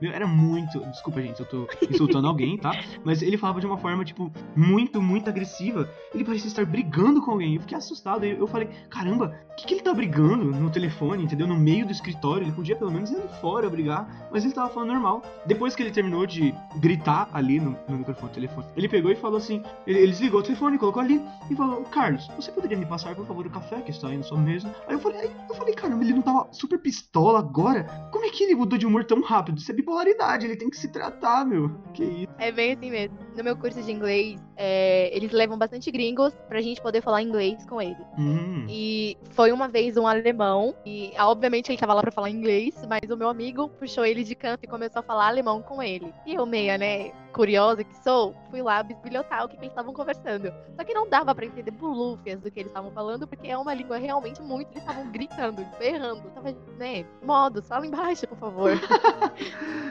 meu, 0.00 0.12
era 0.12 0.26
muito, 0.26 0.80
desculpa 0.90 1.22
gente, 1.22 1.38
eu 1.38 1.46
tô 1.46 1.68
insultando 1.88 2.26
alguém, 2.26 2.58
tá? 2.58 2.72
Mas 3.04 3.22
ele 3.22 3.38
falava 3.38 3.60
de 3.60 3.66
uma 3.66 3.78
forma 3.78 4.04
tipo 4.04 4.32
muito, 4.56 5.00
muito 5.00 5.28
agressiva. 5.30 5.88
Ele 6.12 6.24
parecia 6.24 6.48
estar 6.48 6.66
brigando 6.66 7.22
com 7.22 7.30
alguém. 7.30 7.54
Eu 7.54 7.60
fiquei 7.60 7.78
assustado. 7.78 8.24
Eu 8.24 8.46
falei, 8.46 8.68
caramba, 8.90 9.38
o 9.52 9.54
que, 9.54 9.66
que 9.66 9.74
ele 9.74 9.82
tá 9.82 9.94
brigando 9.94 10.63
no 10.64 10.70
telefone, 10.70 11.24
entendeu? 11.24 11.46
No 11.46 11.56
meio 11.56 11.86
do 11.86 11.92
escritório. 11.92 12.44
Ele 12.44 12.52
podia 12.52 12.76
pelo 12.76 12.90
menos 12.90 13.10
ir 13.10 13.20
fora 13.40 13.68
brigar, 13.70 14.28
mas 14.30 14.44
ele 14.44 14.52
tava 14.52 14.68
falando 14.70 14.92
normal. 14.92 15.22
Depois 15.46 15.76
que 15.76 15.82
ele 15.82 15.90
terminou 15.90 16.26
de 16.26 16.54
gritar 16.76 17.28
ali 17.32 17.60
no, 17.60 17.76
no 17.88 17.98
microfone 17.98 18.30
do 18.30 18.34
telefone, 18.34 18.66
ele 18.76 18.88
pegou 18.88 19.10
e 19.10 19.16
falou 19.16 19.38
assim: 19.38 19.62
ele, 19.86 19.98
ele 19.98 20.12
desligou 20.12 20.40
o 20.40 20.42
telefone, 20.42 20.78
colocou 20.78 21.02
ali 21.02 21.22
e 21.50 21.54
falou: 21.54 21.82
Carlos, 21.84 22.28
você 22.36 22.50
poderia 22.50 22.76
me 22.76 22.86
passar, 22.86 23.14
por 23.14 23.26
favor, 23.26 23.46
o 23.46 23.50
café 23.50 23.80
que 23.80 23.90
está 23.90 24.08
aí 24.08 24.16
na 24.16 24.22
sua 24.22 24.38
mesa? 24.38 24.74
Aí 24.88 24.94
eu 24.94 24.98
falei, 24.98 25.20
aí 25.20 25.30
eu 25.48 25.54
falei, 25.54 25.74
caramba, 25.74 26.02
ele 26.02 26.14
não 26.14 26.22
tava 26.22 26.48
super 26.52 26.78
pistola 26.78 27.38
agora? 27.38 27.84
Como 28.10 28.24
é 28.24 28.30
que 28.30 28.44
ele 28.44 28.54
mudou 28.54 28.78
de 28.78 28.86
humor 28.86 29.04
tão 29.04 29.20
rápido? 29.22 29.58
Isso 29.58 29.70
é 29.70 29.74
bipolaridade, 29.74 30.46
ele 30.46 30.56
tem 30.56 30.70
que 30.70 30.76
se 30.76 30.88
tratar, 30.88 31.44
meu. 31.44 31.70
Que 31.92 32.04
isso? 32.04 32.32
É 32.38 32.50
bem 32.50 32.72
assim 32.72 32.90
mesmo. 32.90 33.23
No 33.36 33.42
meu 33.42 33.56
curso 33.56 33.82
de 33.82 33.90
inglês, 33.90 34.40
é, 34.56 35.14
eles 35.14 35.32
levam 35.32 35.58
bastante 35.58 35.90
gringos 35.90 36.32
pra 36.48 36.60
gente 36.60 36.80
poder 36.80 37.02
falar 37.02 37.20
inglês 37.20 37.66
com 37.66 37.82
eles. 37.82 38.06
Hum. 38.16 38.64
E 38.68 39.16
foi 39.30 39.50
uma 39.50 39.68
vez 39.68 39.96
um 39.96 40.06
alemão, 40.06 40.74
e 40.86 41.12
ah, 41.16 41.28
obviamente 41.28 41.70
ele 41.70 41.78
tava 41.78 41.94
lá 41.94 42.00
pra 42.00 42.12
falar 42.12 42.30
inglês, 42.30 42.74
mas 42.88 43.10
o 43.10 43.16
meu 43.16 43.28
amigo 43.28 43.68
puxou 43.68 44.04
ele 44.04 44.22
de 44.22 44.34
canto 44.36 44.60
e 44.62 44.68
começou 44.68 45.00
a 45.00 45.02
falar 45.02 45.26
alemão 45.26 45.60
com 45.62 45.82
ele. 45.82 46.12
E 46.24 46.34
eu, 46.34 46.46
meia, 46.46 46.78
né, 46.78 47.10
curiosa 47.34 47.82
que 47.82 47.96
sou, 48.02 48.34
fui 48.50 48.62
lá 48.62 48.82
bisbilhotar 48.82 49.44
o 49.44 49.48
que, 49.48 49.56
que 49.56 49.62
eles 49.62 49.72
estavam 49.72 49.92
conversando. 49.92 50.52
Só 50.76 50.84
que 50.84 50.94
não 50.94 51.08
dava 51.08 51.34
pra 51.34 51.44
entender 51.44 51.72
bolúfias 51.72 52.40
do 52.40 52.50
que 52.50 52.60
eles 52.60 52.70
estavam 52.70 52.92
falando, 52.92 53.26
porque 53.26 53.48
é 53.48 53.58
uma 53.58 53.74
língua 53.74 53.98
realmente 53.98 54.40
muito. 54.40 54.70
Eles 54.70 54.82
estavam 54.82 55.10
gritando, 55.10 55.66
berrando. 55.78 56.22
Tava, 56.30 56.54
né, 56.78 57.04
modo, 57.22 57.62
fala 57.62 57.86
embaixo, 57.86 58.26
por 58.28 58.38
favor. 58.38 58.70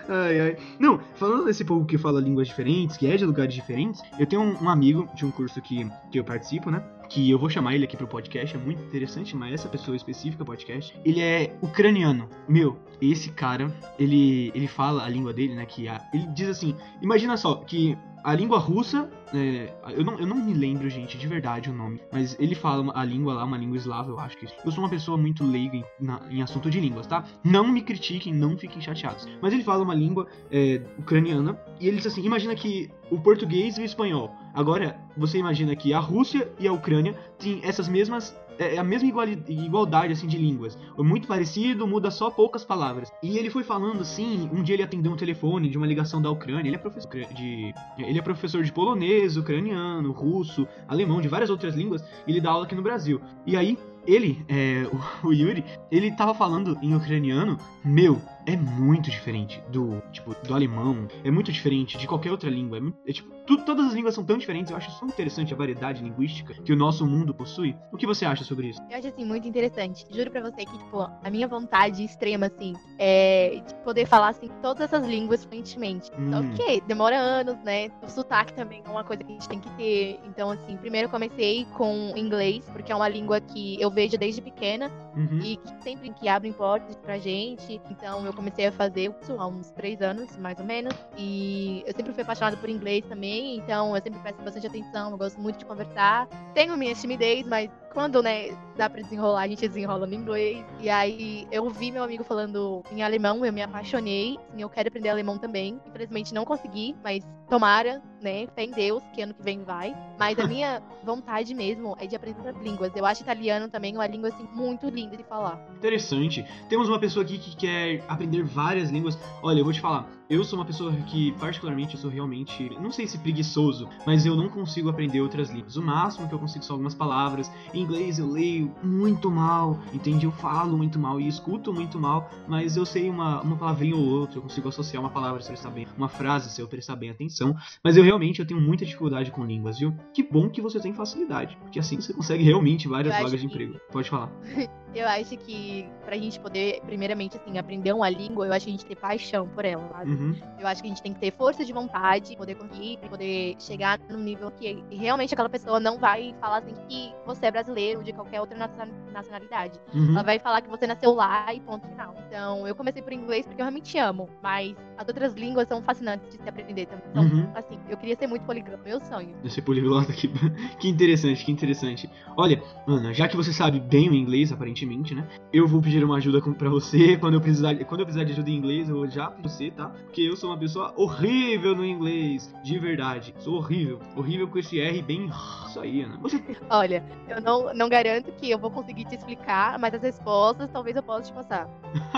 Ai, 0.08 0.40
ai. 0.40 0.58
Não, 0.80 1.00
falando 1.16 1.46
desse 1.46 1.64
povo 1.64 1.86
que 1.86 1.98
fala 1.98 2.20
línguas 2.20 2.48
diferentes, 2.48 2.98
que 2.98 3.08
é 3.08 3.16
de 3.16 3.26
lugares 3.26 3.54
diferentes, 3.54 4.02
eu 4.20 4.28
tenho 4.28 4.42
um, 4.42 4.64
um 4.64 4.70
amigo 4.70 5.08
de 5.16 5.26
um 5.26 5.32
curso 5.32 5.62
que, 5.62 5.90
que 6.12 6.20
eu 6.20 6.26
participo, 6.26 6.70
né? 6.70 6.84
Que 7.10 7.30
eu 7.30 7.38
vou 7.38 7.50
chamar 7.50 7.76
ele 7.76 7.84
aqui 7.84 7.96
pro 7.96 8.08
podcast, 8.08 8.56
é 8.56 8.60
muito 8.60 8.82
interessante, 8.84 9.36
mas 9.36 9.54
essa 9.54 9.70
pessoa 9.70 9.96
específica 9.96 10.44
podcast, 10.44 10.96
ele 11.06 11.22
é 11.22 11.56
ucraniano. 11.62 12.30
Meu, 12.48 12.78
esse 13.02 13.32
cara, 13.32 13.72
ele, 14.00 14.52
ele 14.56 14.68
fala 14.68 15.04
a 15.04 15.10
língua 15.10 15.34
dele, 15.34 15.54
né? 15.54 15.66
Que 15.66 15.88
a, 15.88 16.02
ele 16.14 16.26
diz 16.28 16.50
assim: 16.50 16.76
imagina 17.02 17.38
só, 17.38 17.56
que 17.56 17.98
a 18.24 18.34
língua 18.34 18.58
russa, 18.58 19.10
é, 19.34 19.74
eu, 19.90 20.04
não, 20.04 20.18
eu 20.20 20.26
não 20.26 20.38
me 20.38 20.54
lembro, 20.54 20.90
gente, 20.90 21.18
de 21.18 21.28
verdade 21.28 21.70
o 21.70 21.74
nome, 21.74 22.00
mas 22.12 22.38
ele 22.40 22.56
fala 22.56 22.92
a 22.96 23.04
língua 23.04 23.34
lá, 23.34 23.44
uma 23.44 23.58
língua 23.58 23.76
eslava, 23.78 24.10
eu 24.10 24.20
acho 24.20 24.38
que. 24.38 24.48
Eu 24.66 24.72
sou 24.72 24.84
uma 24.84 24.90
pessoa 24.90 25.18
muito 25.18 25.44
leiga 25.44 25.76
em, 25.78 25.84
na- 26.00 26.22
em 26.30 26.42
assunto 26.42 26.70
de 26.70 26.80
línguas, 26.80 27.06
tá? 27.08 27.24
Não 27.44 27.68
me 27.68 27.82
critiquem, 27.82 28.34
não 28.34 28.58
fiquem 28.58 28.82
chateados. 28.82 29.28
Mas 29.42 29.54
ele 29.54 29.64
fala 29.64 29.84
uma 29.84 29.94
língua 29.96 30.28
é, 30.52 30.82
ucraniana 30.98 31.60
e 31.80 31.88
ele 31.88 31.98
diz 31.98 32.08
assim: 32.08 32.24
imagina 32.24 32.56
que 32.56 32.90
o 33.12 33.20
português 33.20 33.78
e 33.78 33.82
o 33.82 33.86
espanhol. 33.86 34.32
Agora, 34.54 34.98
você 35.18 35.38
imagina 35.38 35.76
que 35.76 35.94
a 35.94 36.00
Rússia 36.00 36.52
e 36.60 36.68
a 36.68 36.74
Ucrânia 36.74 37.14
têm 37.40 37.60
essas 37.64 37.88
mesmas 37.90 38.36
é 38.58 38.78
a 38.78 38.84
mesma 38.84 39.10
igualdade 39.48 40.14
assim 40.14 40.28
de 40.28 40.38
línguas. 40.38 40.78
É 40.98 41.02
muito 41.02 41.28
parecido, 41.28 41.88
muda 41.88 42.12
só 42.12 42.30
poucas 42.30 42.64
palavras. 42.64 43.12
E 43.22 43.38
ele 43.38 43.50
foi 43.50 43.64
falando 43.64 44.02
assim, 44.02 44.50
um 44.54 44.62
dia 44.64 44.76
ele 44.76 44.84
atendeu 44.84 45.12
um 45.12 45.18
telefone 45.18 45.70
de 45.70 45.78
uma 45.78 45.88
ligação 45.88 46.22
da 46.22 46.30
Ucrânia. 46.30 46.70
Ele 46.70 46.76
é 46.76 46.80
professor 46.80 47.26
de 47.34 47.74
ele 47.98 48.20
é 48.20 48.22
professor 48.22 48.64
de 48.64 48.72
polonês, 48.72 49.38
ucraniano, 49.38 50.12
russo, 50.12 50.68
alemão, 50.88 51.22
de 51.22 51.28
várias 51.28 51.50
outras 51.50 51.76
línguas, 51.76 52.04
e 52.28 52.32
ele 52.32 52.42
dá 52.42 52.52
aula 52.52 52.66
aqui 52.66 52.76
no 52.76 52.82
Brasil. 52.82 53.22
E 53.46 53.56
aí 53.56 53.78
ele, 54.06 54.44
é, 54.48 54.84
o, 55.24 55.28
o 55.30 55.34
Yuri, 55.34 55.64
ele 55.92 56.12
tava 56.12 56.34
falando 56.34 56.78
em 56.82 56.94
ucraniano, 56.96 57.58
meu, 57.84 58.22
é 58.46 58.56
muito 58.58 59.10
diferente 59.10 59.62
do, 59.70 60.02
tipo, 60.12 60.36
do 60.46 60.54
alemão, 60.54 61.08
é 61.24 61.32
muito 61.32 61.52
diferente 61.52 61.98
de 61.98 62.08
qualquer 62.08 62.32
outra 62.32 62.50
língua, 62.50 62.78
é, 62.78 62.82
muito- 62.82 62.98
é, 63.08 63.14
tipo, 63.14 63.30
tu- 63.48 63.64
todas 63.66 63.88
as 63.88 63.94
línguas 63.94 64.14
são 64.14 64.24
tão 64.24 64.38
diferentes, 64.38 64.70
eu 64.72 64.78
acho 64.78 65.00
tão 65.00 65.08
interessante 65.08 65.54
a 65.54 65.58
variedade 65.58 66.04
linguística 66.04 66.54
que 66.54 66.74
o 66.74 66.76
nosso 66.76 67.06
mundo 67.06 67.34
possui. 67.34 67.76
O 67.92 67.98
que 67.98 68.06
você 68.06 68.26
acha 68.26 68.44
sobre 68.44 68.68
isso? 68.68 68.82
Eu 68.90 68.98
acho 68.98 69.08
assim 69.08 69.24
muito 69.26 69.48
interessante. 69.48 70.06
Juro 70.12 70.30
pra 70.32 70.42
você 70.42 70.66
que, 70.66 70.78
tipo, 70.78 71.00
a 71.02 71.30
minha 71.30 71.48
vontade 71.48 72.04
extrema, 72.04 72.48
assim, 72.48 72.74
é 73.00 73.62
de 73.66 73.74
poder 73.76 74.06
falar 74.06 74.30
assim 74.30 74.50
todas 74.62 74.82
essas 74.94 75.08
línguas 75.08 75.46
fluentemente. 75.46 76.08
Só 76.08 76.40
Hum. 76.40 76.52
que 76.52 76.82
demora 76.82 77.18
anos, 77.18 77.58
né? 77.64 77.90
O 78.02 78.10
sotaque 78.10 78.54
também 78.54 78.82
é 78.86 78.90
uma 78.90 79.04
coisa 79.04 79.24
que 79.24 79.32
a 79.32 79.34
gente 79.36 79.48
tem 79.48 79.60
que 79.60 79.70
ter. 79.78 80.20
Então, 80.26 80.50
assim, 80.50 80.76
primeiro 80.78 81.08
eu 81.08 81.12
comecei 81.12 81.66
com 81.78 82.14
inglês, 82.16 82.66
porque 82.74 82.92
é 82.92 82.96
uma 82.96 83.08
língua 83.08 83.40
que 83.40 83.82
eu 83.82 83.90
vejo 83.94 84.18
desde 84.18 84.42
pequena 84.42 84.92
Uhum. 85.16 85.40
e 85.44 85.58
que 85.58 85.84
sempre 85.84 86.10
que 86.12 86.28
abrem 86.28 86.52
portas 86.52 86.96
pra 86.96 87.18
gente. 87.18 87.80
Então 87.90 88.26
eu 88.26 88.34
comecei 88.34 88.68
a 88.68 88.72
fazer 88.72 89.14
isso 89.22 89.34
há 89.40 89.48
uns 89.48 89.70
três 89.72 90.02
anos, 90.02 90.36
mais 90.38 90.60
ou 90.60 90.66
menos. 90.66 90.94
E 91.18 91.84
eu 91.86 91.94
sempre 91.96 92.14
fui 92.14 92.24
apaixonada 92.24 92.58
por 92.58 92.70
inglês 92.70 93.04
também, 93.08 93.58
então 93.58 93.96
eu 93.96 94.02
sempre 94.02 94.20
presto 94.20 94.42
bastante 94.42 94.68
atenção, 94.68 95.12
eu 95.12 95.18
gosto 95.18 95.40
muito 95.40 95.60
de 95.60 95.66
conversar. 95.66 96.28
Tenho 96.54 96.76
minha 96.78 96.96
timidez, 96.96 97.46
mas 97.46 97.70
quando, 97.94 98.24
né, 98.24 98.50
dá 98.76 98.90
pra 98.90 99.02
desenrolar, 99.02 99.42
a 99.44 99.48
gente 99.48 99.68
desenrola 99.68 100.08
no 100.08 100.14
inglês. 100.14 100.66
E 100.80 100.90
aí 100.90 101.48
eu 101.52 101.70
vi 101.70 101.92
meu 101.92 102.04
amigo 102.04 102.24
falando 102.24 102.84
em 102.92 103.04
alemão, 103.04 103.46
eu 103.46 103.54
me 103.54 103.62
apaixonei. 103.62 104.40
Assim, 104.50 104.62
eu 104.62 104.70
quero 104.70 104.88
aprender 104.88 105.10
alemão 105.10 105.38
também. 105.38 105.80
Infelizmente 105.88 106.34
não 106.34 106.44
consegui, 106.44 106.96
mas 107.04 107.24
tomara, 107.48 108.02
né, 108.22 108.48
fé 108.56 108.64
em 108.64 108.72
Deus, 108.72 109.04
que 109.14 109.22
ano 109.22 109.34
que 109.34 109.44
vem 109.44 109.64
vai. 109.64 109.96
Mas 110.18 110.40
a 110.40 110.48
minha 110.48 110.82
vontade 111.04 111.54
mesmo 111.54 111.96
é 112.00 112.08
de 112.08 112.16
aprender 112.16 112.40
outras 112.40 112.64
línguas. 112.64 112.92
Eu 112.96 113.06
acho 113.06 113.22
italiano 113.22 113.70
também 113.70 113.94
uma 113.96 114.08
língua, 114.08 114.30
assim, 114.30 114.48
muito 114.54 114.90
linda 114.90 115.03
falar. 115.28 115.60
Interessante. 115.76 116.46
Temos 116.70 116.90
uma 116.90 117.00
pessoa 117.00 117.24
aqui 117.24 117.38
que 117.38 117.56
quer 117.56 118.04
aprender 118.08 118.44
várias 118.44 118.90
línguas. 118.90 119.18
Olha, 119.42 119.60
eu 119.60 119.64
vou 119.64 119.74
te 119.74 119.82
falar. 119.82 120.08
Eu 120.34 120.44
sou 120.44 120.58
uma 120.58 120.66
pessoa 120.66 120.92
que, 120.92 121.32
particularmente, 121.34 121.94
eu 121.94 122.02
sou 122.02 122.10
realmente, 122.10 122.68
não 122.82 122.92
sei 122.92 123.06
se 123.06 123.20
preguiçoso, 123.20 123.88
mas 124.04 124.26
eu 124.26 124.36
não 124.36 124.50
consigo 124.50 124.90
aprender 124.90 125.22
outras 125.22 125.52
línguas. 125.52 125.78
O 125.78 125.84
máximo 125.84 126.28
que 126.28 126.34
eu 126.34 126.40
consigo 126.40 126.66
são 126.66 126.74
algumas 126.74 126.96
palavras. 126.96 127.52
Em 127.72 127.82
inglês 127.82 128.18
eu 128.18 128.28
leio 128.28 128.74
muito 128.82 129.30
mal, 129.30 129.80
entende? 129.94 130.26
Eu 130.26 130.32
falo 130.32 130.76
muito 130.76 130.98
mal 130.98 131.22
e 131.22 131.28
escuto 131.28 131.72
muito 131.72 132.00
mal, 132.00 132.32
mas 132.48 132.76
eu 132.76 132.84
sei 132.84 133.12
uma, 133.12 133.44
uma 133.44 133.56
palavrinha 133.56 133.96
ou 133.96 134.04
outra, 134.04 134.40
eu 134.40 134.42
consigo 134.42 134.68
associar 134.70 135.04
uma 135.04 135.12
palavra 135.12 135.40
se 135.40 135.50
eu 135.50 135.54
prestar 135.54 135.70
bem, 135.70 135.88
uma 135.96 136.10
frase 136.10 136.50
se 136.50 136.60
eu 136.60 136.68
prestar 136.68 136.96
bem 136.96 137.12
atenção. 137.12 137.56
Mas 137.84 137.96
eu 137.96 138.04
realmente 138.04 138.40
eu 138.40 138.48
tenho 138.48 138.60
muita 138.60 138.84
dificuldade 138.86 139.30
com 139.30 139.46
línguas, 139.46 139.78
viu? 139.78 139.94
Que 140.16 140.24
bom 140.24 140.50
que 140.50 140.62
você 140.62 140.80
tem 140.80 140.96
facilidade, 140.96 141.56
porque 141.62 141.78
assim 141.78 142.02
você 142.02 142.12
consegue 142.12 142.44
realmente 142.44 142.88
várias 142.88 143.16
vagas 143.16 143.40
de 143.40 143.46
emprego. 143.46 143.80
Pode 143.92 144.10
falar. 144.10 144.32
Eu 144.96 145.08
acho 145.08 145.36
que 145.38 145.90
pra 146.06 146.16
gente 146.16 146.40
poder, 146.40 146.80
primeiramente, 146.86 147.36
assim, 147.36 147.58
aprender 147.58 147.92
uma 147.94 148.08
língua, 148.10 148.46
eu 148.46 148.54
acho 148.54 148.66
que 148.66 148.72
a 148.72 148.76
gente 148.76 148.86
tem 148.86 148.96
paixão 148.96 149.48
por 149.48 149.66
ela, 149.66 149.88
sabe? 149.90 150.12
Uhum. 150.12 150.23
Eu 150.60 150.68
acho 150.68 150.82
que 150.82 150.88
a 150.88 150.90
gente 150.90 151.02
tem 151.04 151.14
que 151.14 151.20
ter 151.20 151.32
força 151.32 151.66
de 151.66 151.74
vontade, 151.74 152.36
poder 152.38 152.56
conseguir, 152.56 152.98
poder 153.10 153.56
chegar 153.60 154.00
num 154.10 154.20
nível 154.20 154.50
que 154.52 154.84
realmente 154.92 155.34
aquela 155.34 155.50
pessoa 155.50 155.80
não 155.80 155.98
vai 156.00 156.34
falar 156.40 156.58
assim 156.60 156.74
que 156.88 157.12
você 157.26 157.48
é 157.48 157.52
brasileiro 157.52 158.00
ou 158.00 158.04
de 158.06 158.14
qualquer 158.14 158.40
outra 158.40 158.58
naciona- 158.58 158.92
nacionalidade. 159.12 159.80
Uhum. 159.94 160.12
Ela 160.12 160.24
vai 160.24 160.40
falar 160.40 160.62
que 160.62 160.70
você 160.70 160.88
nasceu 160.88 161.14
lá 161.14 161.54
e 161.54 161.60
ponto 161.60 161.88
final. 161.88 162.16
Então, 162.28 162.68
eu 162.68 162.74
comecei 162.76 163.02
por 163.02 163.12
inglês 163.14 163.46
porque 163.46 163.62
eu 163.62 163.66
realmente 163.66 163.98
amo, 163.98 164.30
mas 164.42 164.76
as 164.98 165.08
outras 165.08 165.34
línguas 165.34 165.68
são 165.68 165.82
fascinantes 165.82 166.30
de 166.30 166.42
se 166.42 166.50
aprender 166.50 166.86
também. 166.86 167.04
Então, 167.10 167.24
Uhum. 167.24 167.52
assim, 167.56 167.80
eu 167.90 167.98
queria 167.98 168.16
ser 168.16 168.28
muito 168.28 168.44
poliglota, 168.46 168.82
meu 168.84 169.00
sonho. 169.02 169.36
Esse 169.44 169.62
poliglota 169.62 170.12
aqui. 170.12 170.30
que 170.80 170.88
interessante, 170.88 171.44
que 171.44 171.52
interessante. 171.52 172.10
Olha, 172.38 172.62
Ana, 172.88 173.14
já 173.14 173.28
que 173.28 173.36
você 173.36 173.52
sabe 173.54 173.80
bem 173.80 174.10
o 174.10 174.14
inglês, 174.14 174.52
aparentemente, 174.52 175.14
né? 175.14 175.28
Eu 175.52 175.68
vou 175.68 175.82
pedir 175.82 176.04
uma 176.04 176.18
ajuda 176.18 176.42
com- 176.42 176.54
pra 176.54 176.70
você. 176.70 177.18
Quando 177.18 177.36
eu 177.36 177.42
precisar, 177.42 177.76
quando 177.86 178.02
eu 178.02 178.06
precisar 178.06 178.24
de 178.26 178.32
ajuda 178.34 178.50
em 178.50 178.56
inglês, 178.56 178.90
eu 178.90 178.96
vou 178.96 179.08
já 179.08 179.30
pra 179.30 179.42
você, 179.50 179.72
tá? 179.72 179.92
Porque 180.04 180.22
eu 180.22 180.36
sou 180.36 180.50
uma 180.50 180.58
pessoa 180.58 180.94
horrível 180.96 181.76
no 181.76 181.86
inglês. 181.86 182.54
De 182.64 182.78
verdade. 182.78 183.34
Sou 183.40 183.56
horrível. 183.56 184.00
Horrível 184.16 184.48
com 184.48 184.60
esse 184.60 184.80
R 184.80 185.02
bem. 185.02 185.30
Isso 185.68 185.80
aí, 185.80 186.02
Ana. 186.02 186.18
Você. 186.22 186.42
Olha, 186.70 187.04
eu 187.28 187.42
não, 187.42 187.74
não 187.74 187.90
garanto 187.90 188.32
que 188.34 188.50
eu 188.50 188.60
vou 188.60 188.70
conseguir 188.70 189.06
te 189.06 189.16
explicar, 189.16 189.80
mas 189.80 189.94
as 189.94 190.02
respostas 190.02 190.70
talvez 190.72 190.96
eu 190.96 191.04
possa 191.04 191.24
te 191.24 191.34
passar. 191.34 191.68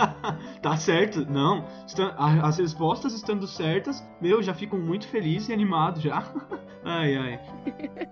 tá 0.62 0.78
certo? 0.78 1.26
Não. 1.30 1.66
As 2.18 2.58
respostas 2.58 3.14
estando 3.14 3.48
certas, 3.48 4.06
meu, 4.22 4.42
já 4.44 4.54
fico 4.54 4.78
muito 4.78 5.08
feliz 5.08 5.48
e 5.50 5.54
animado 5.54 6.00
já. 6.00 6.24
ai, 6.84 7.16
ai. 7.16 7.40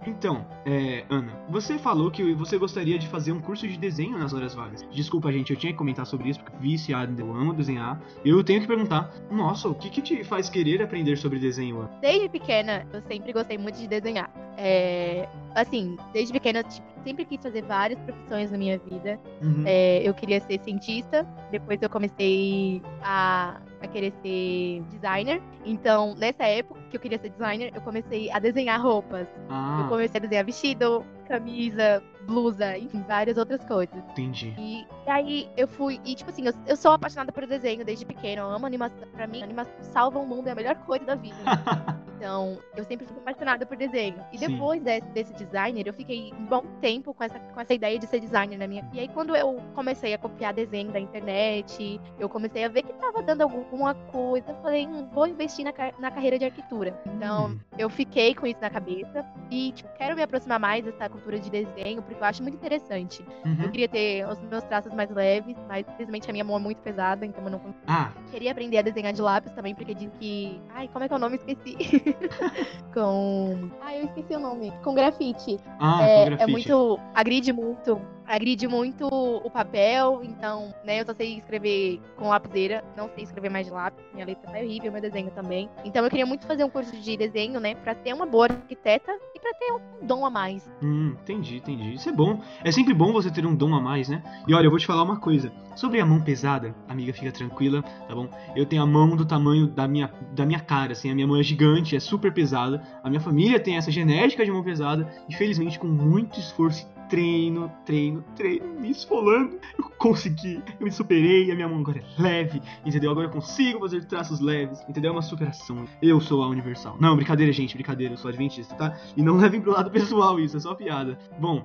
Então, 0.06 0.46
é, 0.65 1.06
Ana, 1.10 1.34
você 1.50 1.77
falou 1.77 2.09
que 2.09 2.33
você 2.33 2.57
gostaria 2.57 2.98
de 2.98 3.07
fazer 3.07 3.31
um 3.31 3.42
curso 3.42 3.68
de 3.68 3.77
desenho 3.77 4.18
nas 4.18 4.33
horas 4.33 4.53
vagas. 4.53 4.86
Desculpa, 4.92 5.31
gente, 5.31 5.51
eu 5.51 5.57
tinha 5.57 5.72
que 5.72 5.77
comentar 5.77 6.05
sobre 6.05 6.29
isso, 6.29 6.40
porque 6.40 6.57
viciado, 6.57 7.20
eu 7.20 7.33
amo 7.36 7.53
desenhar. 7.53 8.01
Eu 8.24 8.44
tenho 8.44 8.62
que 8.62 8.68
perguntar, 8.68 9.12
nossa, 9.29 9.62
o 9.71 9.75
que, 9.75 9.89
que 9.89 10.01
te 10.01 10.23
faz 10.23 10.49
querer 10.49 10.81
aprender 10.81 11.17
sobre 11.17 11.39
desenho? 11.39 11.89
Desde 12.01 12.29
pequena, 12.29 12.87
eu 12.93 13.01
sempre 13.01 13.33
gostei 13.33 13.57
muito 13.57 13.77
de 13.77 13.87
desenhar. 13.87 14.31
É, 14.57 15.27
assim, 15.55 15.97
desde 16.13 16.31
pequena, 16.33 16.63
tipo, 16.63 16.93
sempre 17.03 17.25
quis 17.25 17.42
fazer 17.42 17.61
várias 17.63 18.00
profissões 18.01 18.51
na 18.51 18.57
minha 18.57 18.77
vida. 18.77 19.20
Uhum. 19.42 19.63
É, 19.66 20.01
eu 20.07 20.13
queria 20.13 20.39
ser 20.42 20.59
cientista, 20.63 21.27
depois 21.51 21.81
eu 21.81 21.89
comecei 21.89 22.81
a, 23.01 23.59
a 23.81 23.87
querer 23.87 24.13
ser 24.22 24.81
designer. 24.89 25.42
Então, 25.66 26.16
nessa 26.16 26.44
época 26.44 26.79
que 26.89 26.98
eu 26.98 27.01
queria 27.01 27.18
ser 27.20 27.29
designer, 27.29 27.72
eu 27.74 27.81
comecei 27.81 28.31
a 28.31 28.39
desenhar 28.39 28.81
roupas. 28.81 29.27
Eu 29.37 29.46
Ah, 29.50 29.85
comecei 29.89 30.18
a 30.20 30.22
desenhar 30.22 30.46
vestido, 30.46 31.05
camisa, 31.27 32.01
blusa, 32.27 32.77
enfim, 32.77 33.03
várias 33.07 33.37
outras 33.37 33.63
coisas. 33.66 33.96
entendi. 34.11 34.53
E 34.57 34.85
aí 35.07 35.50
eu 35.57 35.68
fui, 35.68 36.00
e 36.05 36.16
tipo 36.16 36.29
assim, 36.29 36.46
eu, 36.46 36.53
eu 36.68 36.75
sou 36.75 36.92
apaixonada 36.92 37.31
por 37.31 37.46
desenho 37.48 37.83
desde 37.83 38.05
pequena, 38.05 38.42
eu 38.42 38.50
amo 38.50 38.66
animação. 38.66 39.07
Pra 39.13 39.25
mim, 39.27 39.42
animação 39.42 39.74
salva 39.81 40.20
o 40.20 40.25
mundo, 40.27 40.48
é 40.48 40.51
a 40.51 40.55
melhor 40.55 40.75
coisa 40.85 41.05
da 41.05 41.16
vida. 41.16 41.35
Então, 42.24 42.57
eu 42.77 42.86
sempre 42.86 43.05
fui 43.05 43.18
apaixonada 43.18 43.66
por 43.66 43.75
desenho. 43.75 44.16
E 44.31 44.38
Sim. 44.38 44.48
depois 44.48 44.81
desse, 44.81 45.05
desse 45.09 45.33
designer, 45.33 45.86
eu 45.86 45.94
fiquei 45.94 46.31
um 46.40 46.46
bom 46.46 46.64
tempo 46.79 47.14
com 47.14 47.22
essa, 47.22 47.38
com 47.38 47.59
essa 47.59 47.74
ideia 47.74 48.00
de 48.00 48.07
ser 48.07 48.22
designer 48.22 48.57
na 48.57 48.66
minha. 48.66 48.88
E 48.94 49.00
aí, 49.01 49.09
quando 49.09 49.36
eu 49.36 49.62
comecei 49.75 50.14
a 50.14 50.18
copiar 50.18 50.53
desenho 50.53 50.90
da 50.90 51.01
internet, 51.01 52.00
eu 52.18 52.29
comecei 52.29 52.64
a 52.64 52.70
ver 52.70 52.83
que 52.83 52.94
tava 52.94 53.22
dando 53.24 53.42
alguma 53.42 53.94
coisa, 53.94 54.51
eu 54.51 54.55
falei, 54.62 54.88
hum, 54.88 55.05
vou 55.12 55.27
investir 55.27 55.66
na, 55.66 55.74
na 56.00 56.09
carreira 56.12 56.40
de 56.40 56.46
arquitetura. 56.46 56.98
Então, 57.07 57.48
Hum. 57.48 57.59
eu 57.77 57.90
fiquei 57.90 58.33
com 58.33 58.48
isso 58.48 58.62
na 58.62 58.70
cabeça 58.70 59.25
e, 59.51 59.74
tipo, 59.74 59.90
quero 59.98 60.16
me 60.16 60.24
aproximar 60.24 60.62
mais 60.62 60.86
dessa 60.86 61.09
cultura 61.09 61.38
de 61.38 61.50
desenho, 61.51 62.01
porque 62.03 62.22
eu 62.24 62.25
acho 62.25 62.42
muito 62.42 62.55
interessante. 62.55 63.22
Eu 63.44 63.51
Uhum. 63.66 63.70
queria 63.72 63.90
ter 63.90 64.25
os 64.29 64.40
meus 64.44 64.64
traços 64.64 64.94
mais 64.94 65.09
leves, 65.09 65.57
mas 65.68 65.86
infelizmente 65.90 66.29
a 66.29 66.31
minha 66.31 66.46
mão 66.46 66.55
é 66.55 66.59
muito 66.59 66.81
pesada, 66.81 67.25
então 67.25 67.44
eu 67.44 67.50
não 67.51 67.59
consigo. 67.59 67.83
Ah, 67.86 68.14
Queria 68.31 68.51
aprender 68.51 68.77
a 68.77 68.81
desenhar 68.81 69.12
de 69.12 69.22
lápis 69.22 69.51
também, 69.51 69.75
porque 69.75 69.94
diz 69.94 70.09
que. 70.20 70.59
Ai, 70.70 70.88
como 70.88 71.03
é 71.03 71.07
que 71.07 71.14
é 71.14 71.18
o 71.18 71.20
nome? 71.20 71.36
Esqueci. 71.36 71.75
com. 72.93 73.69
Ai, 73.81 74.01
eu 74.01 74.05
esqueci 74.05 74.35
o 74.35 74.39
nome. 74.39 74.71
Com 74.83 74.93
grafite. 74.93 75.59
ah, 75.79 76.01
é, 76.01 76.15
com 76.15 76.21
é 76.21 76.25
grafite. 76.25 76.51
muito. 76.51 76.99
Agride 77.13 77.53
muito. 77.53 78.01
Agride 78.25 78.68
muito 78.68 79.07
o 79.07 79.50
papel, 79.50 80.22
então, 80.24 80.74
né, 80.83 81.01
eu 81.01 81.05
só 81.05 81.14
sei 81.14 81.38
escrever 81.38 82.01
com 82.16 82.29
lapiseira, 82.29 82.83
não 82.96 83.09
sei 83.09 83.24
escrever 83.24 83.50
mais 83.50 83.68
de 83.68 83.74
lápis, 83.74 84.03
minha 84.14 84.25
letra 84.25 84.50
tá 84.50 84.57
horrível, 84.57 84.92
meu 84.92 85.01
desenho 85.01 85.29
também. 85.31 85.70
Então 85.83 86.03
eu 86.03 86.09
queria 86.09 86.25
muito 86.25 86.46
fazer 86.46 86.64
um 86.64 86.70
curso 86.70 86.96
de 86.96 87.18
desenho, 87.18 87.59
né, 87.59 87.75
pra 87.75 87.96
ser 87.96 88.14
uma 88.14 88.25
boa 88.25 88.46
arquiteta 88.46 89.12
e 89.36 89.40
pra 89.40 89.53
ter 89.53 89.72
um 89.74 90.05
dom 90.05 90.25
a 90.25 90.29
mais. 90.29 90.70
Hum, 90.81 91.16
entendi, 91.22 91.57
entendi. 91.57 91.94
Isso 91.94 92.09
é 92.09 92.12
bom. 92.12 92.42
É 92.64 92.72
sempre 92.72 92.94
bom 92.94 93.12
você 93.12 93.29
ter 93.29 93.46
um 93.46 93.55
dom 93.55 93.75
a 93.75 93.81
mais, 93.81 94.09
né? 94.09 94.24
E 94.48 94.53
olha, 94.53 94.68
eu 94.68 94.70
vou 94.70 94.79
te 94.79 94.86
falar 94.86 95.03
uma 95.03 95.20
coisa. 95.20 95.51
Sobre 95.75 96.00
a 96.00 96.05
mão 96.05 96.22
pesada, 96.22 96.74
amiga, 96.88 97.14
fica 97.14 97.31
tranquila, 97.31 97.81
tá 97.81 98.14
bom? 98.14 98.29
Eu 98.55 98.66
tenho 98.66 98.83
a 98.83 98.86
mão 98.86 99.16
do 99.16 99.25
tamanho 99.25 99.68
da 99.68 99.88
minha, 99.88 100.12
da 100.31 100.46
minha 100.46 100.59
cara, 100.59 100.94
assim. 100.94 101.09
A 101.09 101.16
minha 101.16 101.27
mão 101.27 101.38
é 101.38 101.44
gigante, 101.44 101.96
é 101.96 102.00
super 102.00 102.31
pesada. 102.33 102.81
A 103.03 103.09
minha 103.09 103.20
família 103.22 103.59
tem 103.59 103.75
essa 103.75 103.92
genética 103.92 104.46
de 104.46 104.51
mão 104.51 104.64
pesada. 104.64 105.12
Infelizmente, 105.29 105.79
com 105.79 105.88
muito 105.88 106.40
esforço 106.40 106.88
treino, 107.13 107.71
treino, 107.85 108.25
treino, 108.35 108.65
me 108.79 108.89
esfolando, 108.89 109.59
eu 109.77 109.87
consegui. 109.99 110.59
Eu 110.79 110.85
me 110.85 110.91
superei, 110.91 111.51
a 111.51 111.53
minha 111.53 111.67
mão 111.67 111.81
agora 111.81 111.99
é 111.99 112.21
leve, 112.21 112.59
entendeu? 112.83 113.11
Agora 113.11 113.27
eu 113.27 113.31
consigo 113.31 113.81
fazer 113.81 114.03
traços 114.05 114.39
leves, 114.39 114.81
entendeu? 114.89 115.09
É 115.09 115.11
uma 115.11 115.21
superação. 115.21 115.85
Eu 116.01 116.19
sou 116.19 116.41
a 116.41 116.47
Universal. 116.47 116.97
Não, 116.99 117.15
brincadeira, 117.15 117.53
gente, 117.53 117.75
brincadeira. 117.75 118.15
Eu 118.15 118.17
sou 118.17 118.29
adventista, 118.29 118.73
tá? 118.73 118.97
E 119.15 119.21
não 119.21 119.37
levem 119.37 119.61
pro 119.61 119.73
lado 119.73 119.91
pessoal 119.91 120.39
isso, 120.39 120.57
é 120.57 120.59
só 120.59 120.73
piada. 120.73 121.19
Bom, 121.39 121.63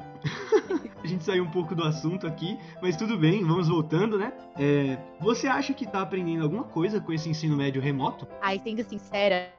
a 1.03 1.07
gente 1.07 1.25
saiu 1.25 1.45
um 1.45 1.51
pouco 1.51 1.75
do 1.75 1.83
assunto 1.83 2.27
aqui, 2.27 2.59
mas 2.83 2.95
tudo 2.95 3.17
bem, 3.17 3.43
vamos 3.43 3.69
voltando, 3.69 4.19
né? 4.19 4.35
É, 4.55 4.99
você 5.19 5.47
acha 5.47 5.73
que 5.73 5.87
tá 5.87 6.03
aprendendo 6.03 6.43
alguma 6.43 6.65
coisa 6.65 7.01
com 7.01 7.11
esse 7.11 7.31
ensino 7.31 7.57
médio 7.57 7.81
remoto? 7.81 8.29
Aí, 8.43 8.61
sendo 8.63 8.85
sincera, 8.85 9.51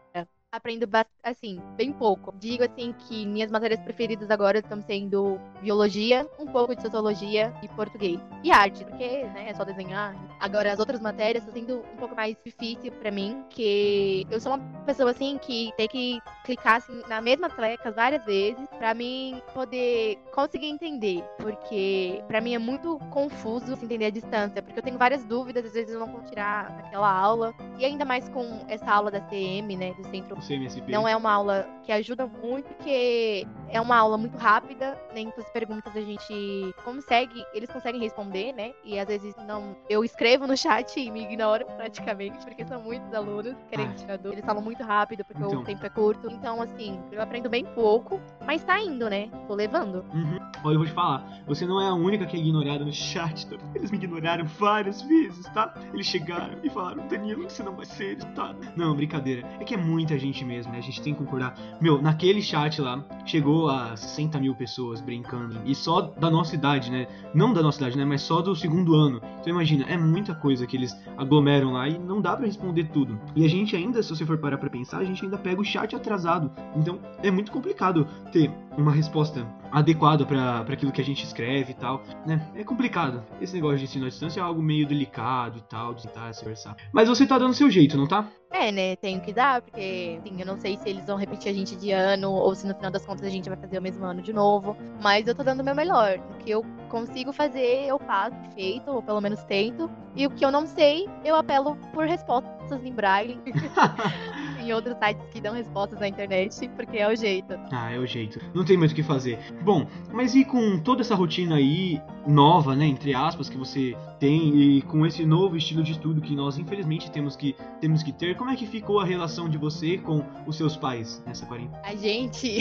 aprendo 0.52 0.88
assim, 1.24 1.62
bem 1.76 1.92
pouco. 1.92 2.34
Digo 2.40 2.64
assim 2.64 2.94
que 2.94 3.26
minhas 3.26 3.52
matérias 3.52 3.80
preferidas 3.82 4.32
agora 4.32 4.60
estão 4.60 4.82
sendo 4.82 5.40
biologia, 5.62 6.28
um 6.40 6.48
pouco 6.48 6.76
de 6.76 6.82
sociologia 6.82 7.54
e 7.62 7.68
português. 7.70 8.20
E 8.44 8.52
arte, 8.52 8.84
porque, 8.84 9.24
né, 9.26 9.50
é 9.50 9.54
só 9.54 9.64
desenhar. 9.64 10.16
Agora 10.40 10.72
as 10.72 10.80
outras 10.80 11.00
matérias 11.00 11.46
estão 11.46 11.54
sendo 11.54 11.80
um 11.94 11.98
pouco 11.98 12.16
mais 12.16 12.36
difícil 12.44 12.92
pra 12.94 13.12
mim, 13.12 13.44
que 13.50 14.26
eu 14.32 14.40
sou 14.40 14.54
uma 14.54 14.84
pessoa 14.86 15.12
assim 15.12 15.38
que 15.38 15.72
tem 15.78 15.88
que 15.88 16.22
clicar 16.46 16.78
assim, 16.78 17.02
na 17.08 17.22
mesma 17.22 17.50
tecla 17.50 17.92
várias 17.92 18.24
vezes 18.26 18.68
pra 18.78 18.94
mim 18.94 19.42
poder 19.54 20.18
conseguir 20.34 20.68
entender, 20.68 21.24
porque 21.38 22.24
pra 22.28 22.42
mim 22.42 22.56
é 22.56 22.60
muito 22.60 22.98
confuso 23.12 23.74
entender 23.74 24.06
a 24.06 24.10
distância, 24.10 24.62
porque 24.62 24.80
eu 24.80 24.84
tenho 24.84 24.98
várias 24.98 25.24
dúvidas, 25.26 25.66
às 25.66 25.74
vezes 25.74 25.94
eu 25.94 26.00
não 26.00 26.08
consigo 26.08 26.30
tirar 26.30 26.70
naquela 26.76 27.12
aula, 27.12 27.54
e 27.80 27.86
ainda 27.86 28.04
mais 28.06 28.28
com 28.30 28.66
essa 28.68 28.92
aula 28.92 29.10
da 29.10 29.22
CM, 29.22 29.76
né, 29.78 29.94
do 29.94 30.04
Centro 30.10 30.38
O 30.38 30.42
CMSP. 30.42 30.92
não 30.92 31.08
é 31.08 31.16
uma 31.16 31.32
aula 31.32 31.68
que 31.84 31.92
ajuda 31.92 32.28
muito, 32.28 32.68
porque 32.76 33.48
é 33.70 33.80
uma 33.82 33.98
aula 33.98 34.18
muito 34.18 34.38
rápida, 34.38 34.98
nem 35.14 35.30
todas 35.32 35.46
as 35.46 35.52
perguntas 35.52 35.96
a 35.96 36.02
gente 36.02 36.76
consegue, 36.84 37.44
eles 37.54 37.70
conseguem 37.70 38.02
responder, 38.02 38.54
né? 38.54 38.74
E 38.84 39.00
às 39.00 39.08
vezes 39.08 39.34
não. 39.48 39.76
Eu 39.90 40.04
escrevo 40.04 40.46
no 40.46 40.56
chat 40.58 41.00
e 41.00 41.10
me 41.10 41.24
ignoram 41.24 41.66
praticamente, 41.78 42.38
porque 42.46 42.66
são 42.66 42.82
muitos 42.82 43.14
alunos 43.14 43.56
querendo 43.70 43.92
Ah. 43.92 43.96
tirar 43.96 44.18
dúvida. 44.18 44.36
Eles 44.36 44.46
falam 44.46 44.62
muito 44.62 44.84
rápido, 44.84 45.24
porque 45.26 45.42
Então. 45.44 45.62
o 45.62 45.64
tempo 45.64 45.86
é 45.86 45.90
curto. 45.90 46.30
Então, 46.30 46.62
assim, 46.62 47.00
eu 47.12 47.22
aprendo 47.22 47.50
bem 47.50 47.66
pouco, 47.66 48.20
mas 48.46 48.64
tá 48.64 48.80
indo, 48.80 49.10
né? 49.10 49.30
Tô 49.48 49.56
levando. 49.56 50.04
Uhum. 50.14 50.40
Olha, 50.64 50.74
eu 50.76 50.80
vou 50.80 50.88
te 50.88 50.94
falar, 50.94 51.26
você 51.48 51.66
não 51.66 51.80
é 51.82 51.88
a 51.88 51.94
única 51.94 52.26
que 52.26 52.36
é 52.36 52.40
ignorada 52.40 52.84
no 52.84 52.92
chat, 52.92 53.48
tá? 53.48 53.56
Eles 53.74 53.90
me 53.92 53.98
ignoraram 53.98 54.46
várias 54.46 55.02
vezes, 55.02 55.46
tá? 55.54 55.74
Eles 55.94 56.06
chegaram 56.06 56.58
e 56.64 56.70
falaram, 56.70 57.08
Danilo, 57.08 57.50
você 57.50 57.64
não 57.64 57.69
vai 57.76 57.86
ser, 57.86 58.18
tá? 58.34 58.56
Não, 58.76 58.96
brincadeira. 58.96 59.48
É 59.60 59.64
que 59.64 59.74
é 59.74 59.78
muita 59.78 60.18
gente 60.18 60.44
mesmo, 60.46 60.72
né? 60.72 60.80
A 60.80 60.82
gente 60.82 61.02
tem 61.02 61.14
que 61.14 61.20
concordar. 61.20 61.56
Meu, 61.82 62.02
naquele 62.02 62.42
chat 62.42 62.82
lá, 62.82 63.04
chegou 63.26 63.70
a 63.70 63.96
60 63.96 64.40
mil 64.40 64.56
pessoas 64.56 65.02
brincando. 65.02 65.60
E 65.66 65.74
só 65.76 66.02
da 66.02 66.30
nossa 66.30 66.56
idade, 66.56 66.92
né? 66.92 67.08
Não 67.34 67.54
da 67.54 67.62
nossa 67.62 67.80
idade, 67.80 67.98
né? 67.98 68.06
Mas 68.06 68.22
só 68.22 68.42
do 68.42 68.56
segundo 68.56 68.96
ano. 68.96 69.22
Então 69.40 69.54
imagina, 69.54 69.86
é 69.88 69.98
muita 69.98 70.36
coisa 70.36 70.66
que 70.66 70.76
eles 70.76 70.96
aglomeram 71.18 71.74
lá 71.74 71.88
e 71.88 71.98
não 71.98 72.22
dá 72.22 72.36
pra 72.36 72.46
responder 72.46 72.86
tudo. 72.86 73.20
E 73.36 73.46
a 73.46 73.50
gente 73.50 73.76
ainda, 73.76 74.02
se 74.02 74.10
você 74.10 74.26
for 74.26 74.38
parar 74.38 74.58
pra 74.58 74.70
pensar, 74.70 75.00
a 75.00 75.06
gente 75.06 75.24
ainda 75.24 75.38
pega 75.38 75.62
o 75.62 75.66
chat 75.66 75.96
atrasado. 75.96 76.52
Então 76.76 77.00
é 77.22 77.32
muito 77.32 77.52
complicado 77.52 78.08
ter 78.32 78.52
uma 78.78 78.92
resposta 78.92 79.46
adequada 79.72 80.26
pra 80.26 80.66
aquilo 80.70 80.92
que 80.92 81.02
a 81.02 81.06
gente 81.06 81.24
escreve 81.24 81.72
e 81.72 81.76
tal, 81.76 82.04
né? 82.26 82.48
É 82.56 82.64
complicado. 82.64 83.24
Esse 83.42 83.54
negócio 83.54 83.78
de 83.78 83.84
ensino 83.84 84.06
à 84.06 84.10
distância 84.10 84.40
é 84.40 84.44
algo 84.44 84.62
meio 84.62 84.88
delicado 84.88 85.58
e 85.58 85.62
tal, 85.62 85.94
de 85.94 86.04
tentar 86.04 86.34
se 86.34 86.42
conversar. 86.42 86.76
Mas 86.92 87.08
você 87.08 87.26
tá 87.26 87.38
dando 87.38 87.54
seu 87.60 87.70
jeito, 87.70 87.98
não 87.98 88.08
tá? 88.08 88.28
É, 88.52 88.72
né? 88.72 88.96
Tenho 88.96 89.22
que 89.22 89.32
dar, 89.32 89.62
porque 89.62 90.20
assim, 90.20 90.40
eu 90.40 90.46
não 90.46 90.60
sei 90.60 90.76
se 90.78 90.90
eles 90.90 91.06
vão 91.06 91.18
repetir 91.18 91.52
a 91.52 91.54
gente 91.54 91.76
de 91.76 91.92
ano 91.92 92.32
ou 92.32 92.56
se 92.56 92.66
no 92.66 92.74
final 92.74 92.90
das 92.90 93.06
contas 93.06 93.24
a 93.26 93.30
gente 93.30 93.48
vai 93.48 93.58
fazer 93.58 93.78
o 93.78 93.82
mesmo 93.82 94.04
ano 94.04 94.22
de 94.22 94.34
novo. 94.34 94.76
Mas 95.02 95.28
eu 95.28 95.36
tô 95.36 95.44
dando 95.44 95.60
o 95.60 95.64
meu 95.64 95.76
melhor. 95.76 96.18
O 96.18 96.38
que 96.44 96.50
eu 96.50 96.64
consigo 96.90 97.32
fazer, 97.32 97.86
eu 97.86 98.00
faço 98.00 98.36
feito, 98.56 98.90
ou 98.90 99.04
pelo 99.04 99.22
menos 99.22 99.44
tento. 99.44 99.90
E 100.16 100.26
o 100.26 100.32
que 100.32 100.44
eu 100.44 100.52
não 100.52 100.66
sei, 100.66 101.08
eu 101.24 101.36
apelo 101.36 101.76
por 101.94 102.06
respostas 102.06 102.84
em 102.84 102.94
braille. 102.94 103.40
em 104.70 104.74
outros 104.74 104.96
sites 104.98 105.24
que 105.32 105.42
dão 105.42 105.54
respostas 105.54 106.00
na 106.00 106.08
internet, 106.08 106.70
porque 106.76 106.98
é 106.98 107.08
o 107.08 107.16
jeito. 107.16 107.60
Ah, 107.72 107.92
é 107.92 107.98
o 107.98 108.06
jeito. 108.06 108.40
Não 108.54 108.64
tem 108.64 108.78
muito 108.78 108.92
o 108.92 108.96
que 108.96 109.04
fazer. 109.04 109.40
Bom, 109.64 109.88
mas 110.12 110.36
e 110.36 110.46
com 110.46 110.80
toda 110.80 111.02
essa 111.02 111.16
rotina 111.16 111.56
aí 111.56 112.02
nova, 112.28 112.76
né, 112.76 112.86
entre 112.86 113.14
aspas, 113.14 113.50
que 113.50 113.58
você 113.58 113.96
tem 114.20 114.56
e 114.56 114.82
com 114.84 115.06
esse 115.06 115.26
novo 115.26 115.56
estilo 115.56 115.82
de 115.82 115.94
estudo 115.94 116.22
que 116.22 116.36
nós 116.36 116.58
infelizmente 116.58 117.10
temos 117.10 117.36
que 117.36 117.56
temos 117.80 118.04
que 118.04 118.12
ter, 118.12 118.36
como 118.36 118.50
é 118.50 118.56
que 118.56 118.68
ficou 118.68 119.00
a 119.00 119.06
relação 119.06 119.50
de 119.50 119.58
você 119.58 119.98
com 119.98 120.24
os 120.46 120.56
seus 120.56 120.76
pais 120.76 121.24
nessa 121.26 121.46
quarentena? 121.46 121.82
A 121.84 121.96
gente. 121.96 122.60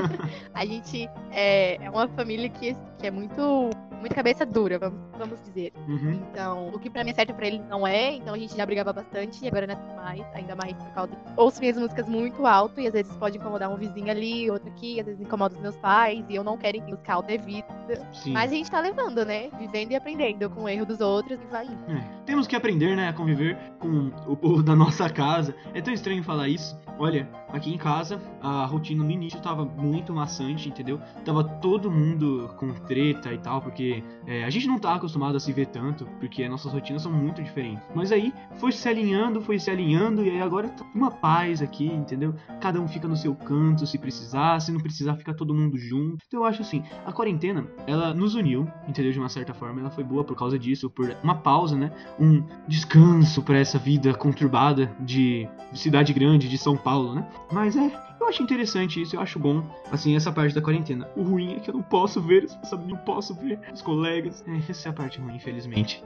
a 0.54 0.64
gente 0.64 1.08
é, 1.30 1.84
é 1.84 1.90
uma 1.90 2.08
família 2.08 2.48
que, 2.48 2.74
que 2.98 3.06
é 3.06 3.10
muito. 3.10 3.70
Muito 4.02 4.16
cabeça 4.16 4.44
dura, 4.44 4.80
vamos, 4.80 4.98
vamos 5.16 5.40
dizer. 5.42 5.72
Uhum. 5.86 6.20
Então, 6.32 6.70
o 6.70 6.78
que 6.80 6.90
pra 6.90 7.04
mim 7.04 7.12
é 7.12 7.14
certo 7.14 7.32
pra 7.34 7.46
ele 7.46 7.60
não 7.70 7.86
é, 7.86 8.16
então 8.16 8.34
a 8.34 8.36
gente 8.36 8.56
já 8.56 8.66
brigava 8.66 8.92
bastante 8.92 9.44
e 9.44 9.46
agora 9.46 9.64
não 9.64 9.74
é 9.74 9.94
mais, 9.94 10.26
ainda 10.34 10.56
mais 10.56 10.74
por 10.74 10.90
causa. 10.92 11.12
Ouço 11.36 11.60
minhas 11.60 11.76
músicas 11.76 12.08
muito 12.08 12.44
alto 12.44 12.80
e 12.80 12.88
às 12.88 12.92
vezes 12.92 13.16
pode 13.16 13.38
incomodar 13.38 13.70
um 13.70 13.76
vizinho 13.76 14.10
ali, 14.10 14.50
outro 14.50 14.68
aqui, 14.70 14.98
às 14.98 15.06
vezes 15.06 15.20
incomoda 15.20 15.54
os 15.54 15.60
meus 15.60 15.76
pais 15.76 16.24
e 16.28 16.34
eu 16.34 16.42
não 16.42 16.58
quero 16.58 16.82
música 16.82 17.14
alta 17.14 17.28
devido. 17.28 17.64
Sim. 18.12 18.32
Mas 18.32 18.50
a 18.50 18.54
gente 18.56 18.68
tá 18.68 18.80
levando, 18.80 19.24
né? 19.24 19.50
Vivendo 19.56 19.92
e 19.92 19.94
aprendendo 19.94 20.50
com 20.50 20.64
o 20.64 20.68
erro 20.68 20.84
dos 20.84 21.00
outros 21.00 21.38
e 21.40 21.46
vai 21.46 21.66
indo. 21.66 21.92
É, 21.92 22.04
temos 22.26 22.48
que 22.48 22.56
aprender, 22.56 22.96
né, 22.96 23.08
a 23.08 23.12
conviver 23.12 23.56
com 23.78 24.10
o 24.26 24.36
povo 24.36 24.64
da 24.64 24.74
nossa 24.74 25.08
casa. 25.08 25.54
É 25.74 25.80
tão 25.80 25.94
estranho 25.94 26.24
falar 26.24 26.48
isso. 26.48 26.76
Olha, 26.98 27.28
aqui 27.52 27.72
em 27.72 27.78
casa, 27.78 28.20
a 28.40 28.64
rotina 28.64 29.04
no 29.04 29.10
início 29.10 29.40
tava 29.40 29.64
muito 29.64 30.12
maçante, 30.12 30.68
entendeu? 30.68 31.00
Tava 31.24 31.44
todo 31.44 31.90
mundo 31.90 32.52
com 32.56 32.72
treta 32.72 33.32
e 33.32 33.38
tal, 33.38 33.60
porque 33.60 33.91
é, 34.26 34.44
a 34.44 34.50
gente 34.50 34.66
não 34.66 34.78
tá 34.78 34.94
acostumado 34.94 35.36
a 35.36 35.40
se 35.40 35.52
ver 35.52 35.66
tanto, 35.66 36.06
porque 36.20 36.48
nossas 36.48 36.72
rotinas 36.72 37.02
são 37.02 37.12
muito 37.12 37.42
diferentes. 37.42 37.84
Mas 37.94 38.12
aí 38.12 38.32
foi 38.56 38.72
se 38.72 38.88
alinhando, 38.88 39.40
foi 39.40 39.58
se 39.58 39.70
alinhando, 39.70 40.24
e 40.24 40.30
aí 40.30 40.40
agora 40.40 40.68
tá 40.68 40.84
uma 40.94 41.10
paz 41.10 41.60
aqui, 41.60 41.86
entendeu? 41.86 42.34
Cada 42.60 42.80
um 42.80 42.86
fica 42.86 43.08
no 43.08 43.16
seu 43.16 43.34
canto 43.34 43.86
se 43.86 43.98
precisar, 43.98 44.60
se 44.60 44.70
não 44.70 44.80
precisar, 44.80 45.16
fica 45.16 45.34
todo 45.34 45.54
mundo 45.54 45.76
junto. 45.76 46.18
Então 46.26 46.40
eu 46.40 46.44
acho 46.44 46.62
assim, 46.62 46.82
a 47.04 47.12
quarentena, 47.12 47.66
ela 47.86 48.14
nos 48.14 48.34
uniu, 48.34 48.68
entendeu? 48.88 49.12
De 49.12 49.18
uma 49.18 49.28
certa 49.28 49.52
forma, 49.52 49.80
ela 49.80 49.90
foi 49.90 50.04
boa 50.04 50.24
por 50.24 50.36
causa 50.36 50.58
disso, 50.58 50.88
por 50.88 51.14
uma 51.22 51.34
pausa, 51.34 51.76
né? 51.76 51.90
Um 52.18 52.42
descanso 52.68 53.42
para 53.42 53.58
essa 53.58 53.78
vida 53.78 54.14
conturbada 54.14 54.94
de 55.00 55.48
cidade 55.72 56.12
grande, 56.12 56.48
de 56.48 56.58
São 56.58 56.76
Paulo, 56.76 57.14
né? 57.14 57.26
Mas 57.50 57.76
é, 57.76 57.90
eu 58.22 58.28
acho 58.28 58.42
interessante 58.42 59.00
isso, 59.00 59.16
eu 59.16 59.20
acho 59.20 59.38
bom, 59.38 59.64
assim, 59.90 60.16
essa 60.16 60.32
parte 60.32 60.54
da 60.54 60.62
quarentena. 60.62 61.08
O 61.16 61.22
ruim 61.22 61.56
é 61.56 61.60
que 61.60 61.70
eu 61.70 61.74
não 61.74 61.82
posso 61.82 62.20
ver, 62.20 62.48
sabe? 62.62 62.90
Não 62.90 62.96
posso 62.98 63.34
ver 63.34 63.58
os 63.72 63.82
colegas. 63.82 64.44
É, 64.46 64.70
essa 64.70 64.88
é 64.88 64.90
a 64.90 64.92
parte 64.92 65.20
ruim, 65.20 65.36
infelizmente. 65.36 66.02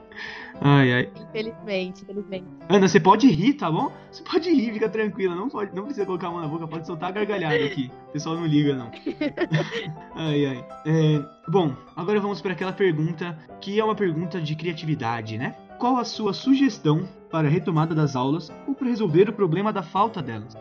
Ai, 0.61 0.93
ai. 0.93 1.11
Infelizmente, 1.29 2.03
infelizmente. 2.03 2.47
Ana, 2.69 2.89
você 2.89 2.99
pode 2.99 3.29
rir, 3.29 3.55
tá 3.55 3.71
bom? 3.71 3.93
Você 4.11 4.23
pode 4.23 4.51
rir, 4.51 4.73
fica 4.73 4.89
tranquila. 4.89 5.35
Não, 5.35 5.49
pode, 5.49 5.75
não 5.75 5.85
precisa 5.85 6.07
colocar 6.07 6.29
a 6.29 6.31
mão 6.31 6.41
na 6.41 6.49
boca, 6.49 6.67
pode 6.67 6.87
soltar 6.87 7.11
a 7.11 7.13
gargalhada 7.13 7.65
aqui. 7.65 7.91
O 8.09 8.13
pessoal 8.13 8.37
não 8.37 8.47
liga, 8.47 8.75
não. 8.75 8.91
ai, 10.15 10.47
ai. 10.47 10.65
É, 10.87 11.23
bom, 11.49 11.75
agora 11.95 12.21
vamos 12.21 12.41
para 12.41 12.53
aquela 12.53 12.73
pergunta 12.73 13.39
que 13.61 13.79
é 13.79 13.85
uma 13.85 13.95
pergunta 13.95 14.41
de 14.41 14.55
criatividade, 14.57 15.37
né? 15.37 15.55
Qual 15.79 15.99
a 15.99 16.05
sua 16.05 16.33
sugestão 16.33 17.07
para 17.31 17.49
a 17.49 17.51
retomada 17.51 17.95
das 17.95 18.17
aulas 18.17 18.51
ou 18.67 18.75
para 18.75 18.89
resolver 18.89 19.29
o 19.29 19.33
problema 19.33 19.73
da 19.73 19.83
falta 19.83 20.23
delas? 20.23 20.57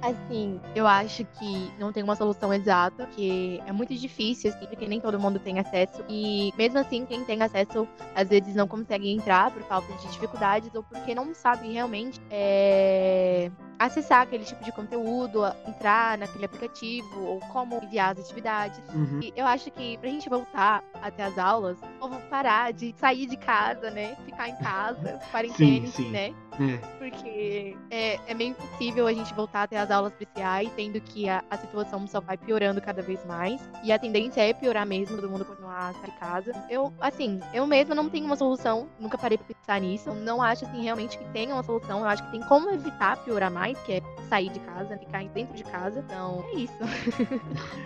Assim, 0.00 0.60
eu 0.74 0.86
acho 0.86 1.24
que 1.24 1.70
não 1.78 1.92
tem 1.92 2.02
uma 2.02 2.14
solução 2.14 2.52
exata, 2.54 3.06
que 3.06 3.60
é 3.66 3.72
muito 3.72 3.94
difícil, 3.94 4.50
assim, 4.50 4.66
porque 4.66 4.86
nem 4.86 5.00
todo 5.00 5.18
mundo 5.18 5.38
tem 5.38 5.58
acesso. 5.58 6.04
E 6.08 6.52
mesmo 6.56 6.78
assim, 6.78 7.04
quem 7.04 7.24
tem 7.24 7.42
acesso, 7.42 7.86
às 8.14 8.28
vezes 8.28 8.54
não 8.54 8.68
consegue 8.68 9.10
entrar 9.10 9.50
por 9.50 9.62
falta 9.62 9.92
de 9.94 10.08
dificuldades 10.08 10.72
ou 10.74 10.82
porque 10.84 11.14
não 11.14 11.34
sabe 11.34 11.72
realmente 11.72 12.20
é, 12.30 13.50
acessar 13.78 14.22
aquele 14.22 14.44
tipo 14.44 14.62
de 14.64 14.72
conteúdo, 14.72 15.42
entrar 15.66 16.18
naquele 16.18 16.44
aplicativo 16.44 17.20
ou 17.24 17.40
como 17.52 17.80
enviar 17.82 18.12
as 18.12 18.24
atividades. 18.24 18.80
Uhum. 18.94 19.20
E 19.22 19.32
eu 19.36 19.46
acho 19.46 19.70
que 19.70 19.96
pra 19.98 20.08
gente 20.08 20.28
voltar 20.28 20.82
até 21.02 21.24
as 21.24 21.38
aulas, 21.38 21.78
o 21.78 22.00
povo 22.00 22.20
parar 22.28 22.72
de 22.72 22.94
sair 22.98 23.26
de 23.26 23.36
casa, 23.36 23.90
né? 23.90 24.16
Ficar 24.24 24.48
em 24.48 24.56
casa, 24.56 25.18
quarentena, 25.30 25.86
sim. 25.86 26.07
Né? 26.10 26.34
É, 26.60 26.76
Porque 26.98 27.76
é, 27.90 28.18
é 28.26 28.34
meio 28.34 28.50
impossível 28.50 29.06
a 29.06 29.12
gente 29.12 29.32
voltar 29.34 29.62
até 29.62 29.78
as 29.78 29.90
aulas 29.90 30.12
presenciais, 30.12 30.70
sendo 30.74 31.00
que 31.00 31.28
a, 31.28 31.42
a 31.48 31.56
situação 31.56 32.06
só 32.06 32.20
vai 32.20 32.36
piorando 32.36 32.80
cada 32.80 33.00
vez 33.00 33.24
mais. 33.24 33.60
E 33.84 33.92
a 33.92 33.98
tendência 33.98 34.40
é 34.40 34.52
piorar 34.52 34.86
mesmo, 34.86 35.16
todo 35.16 35.30
mundo 35.30 35.44
continuar 35.44 35.90
a 35.90 35.92
sair 35.92 36.10
de 36.10 36.18
casa. 36.18 36.52
Eu, 36.68 36.92
assim, 37.00 37.40
eu 37.54 37.66
mesma 37.66 37.94
não 37.94 38.08
tenho 38.08 38.26
uma 38.26 38.36
solução, 38.36 38.88
nunca 38.98 39.16
parei 39.16 39.38
pra 39.38 39.46
pensar 39.46 39.80
nisso. 39.80 40.08
Eu 40.08 40.14
não 40.16 40.42
acho, 40.42 40.64
assim, 40.64 40.82
realmente 40.82 41.16
que 41.16 41.24
tenha 41.30 41.54
uma 41.54 41.62
solução. 41.62 42.00
Eu 42.00 42.06
acho 42.06 42.24
que 42.24 42.32
tem 42.32 42.40
como 42.42 42.70
evitar 42.70 43.16
piorar 43.24 43.50
mais, 43.50 43.78
que 43.82 43.92
é 43.92 44.02
sair 44.28 44.50
de 44.50 44.60
casa, 44.60 44.96
ficar 44.96 45.24
dentro 45.24 45.54
de 45.54 45.64
casa. 45.64 46.00
Então, 46.00 46.44
é 46.52 46.56
isso. 46.56 46.78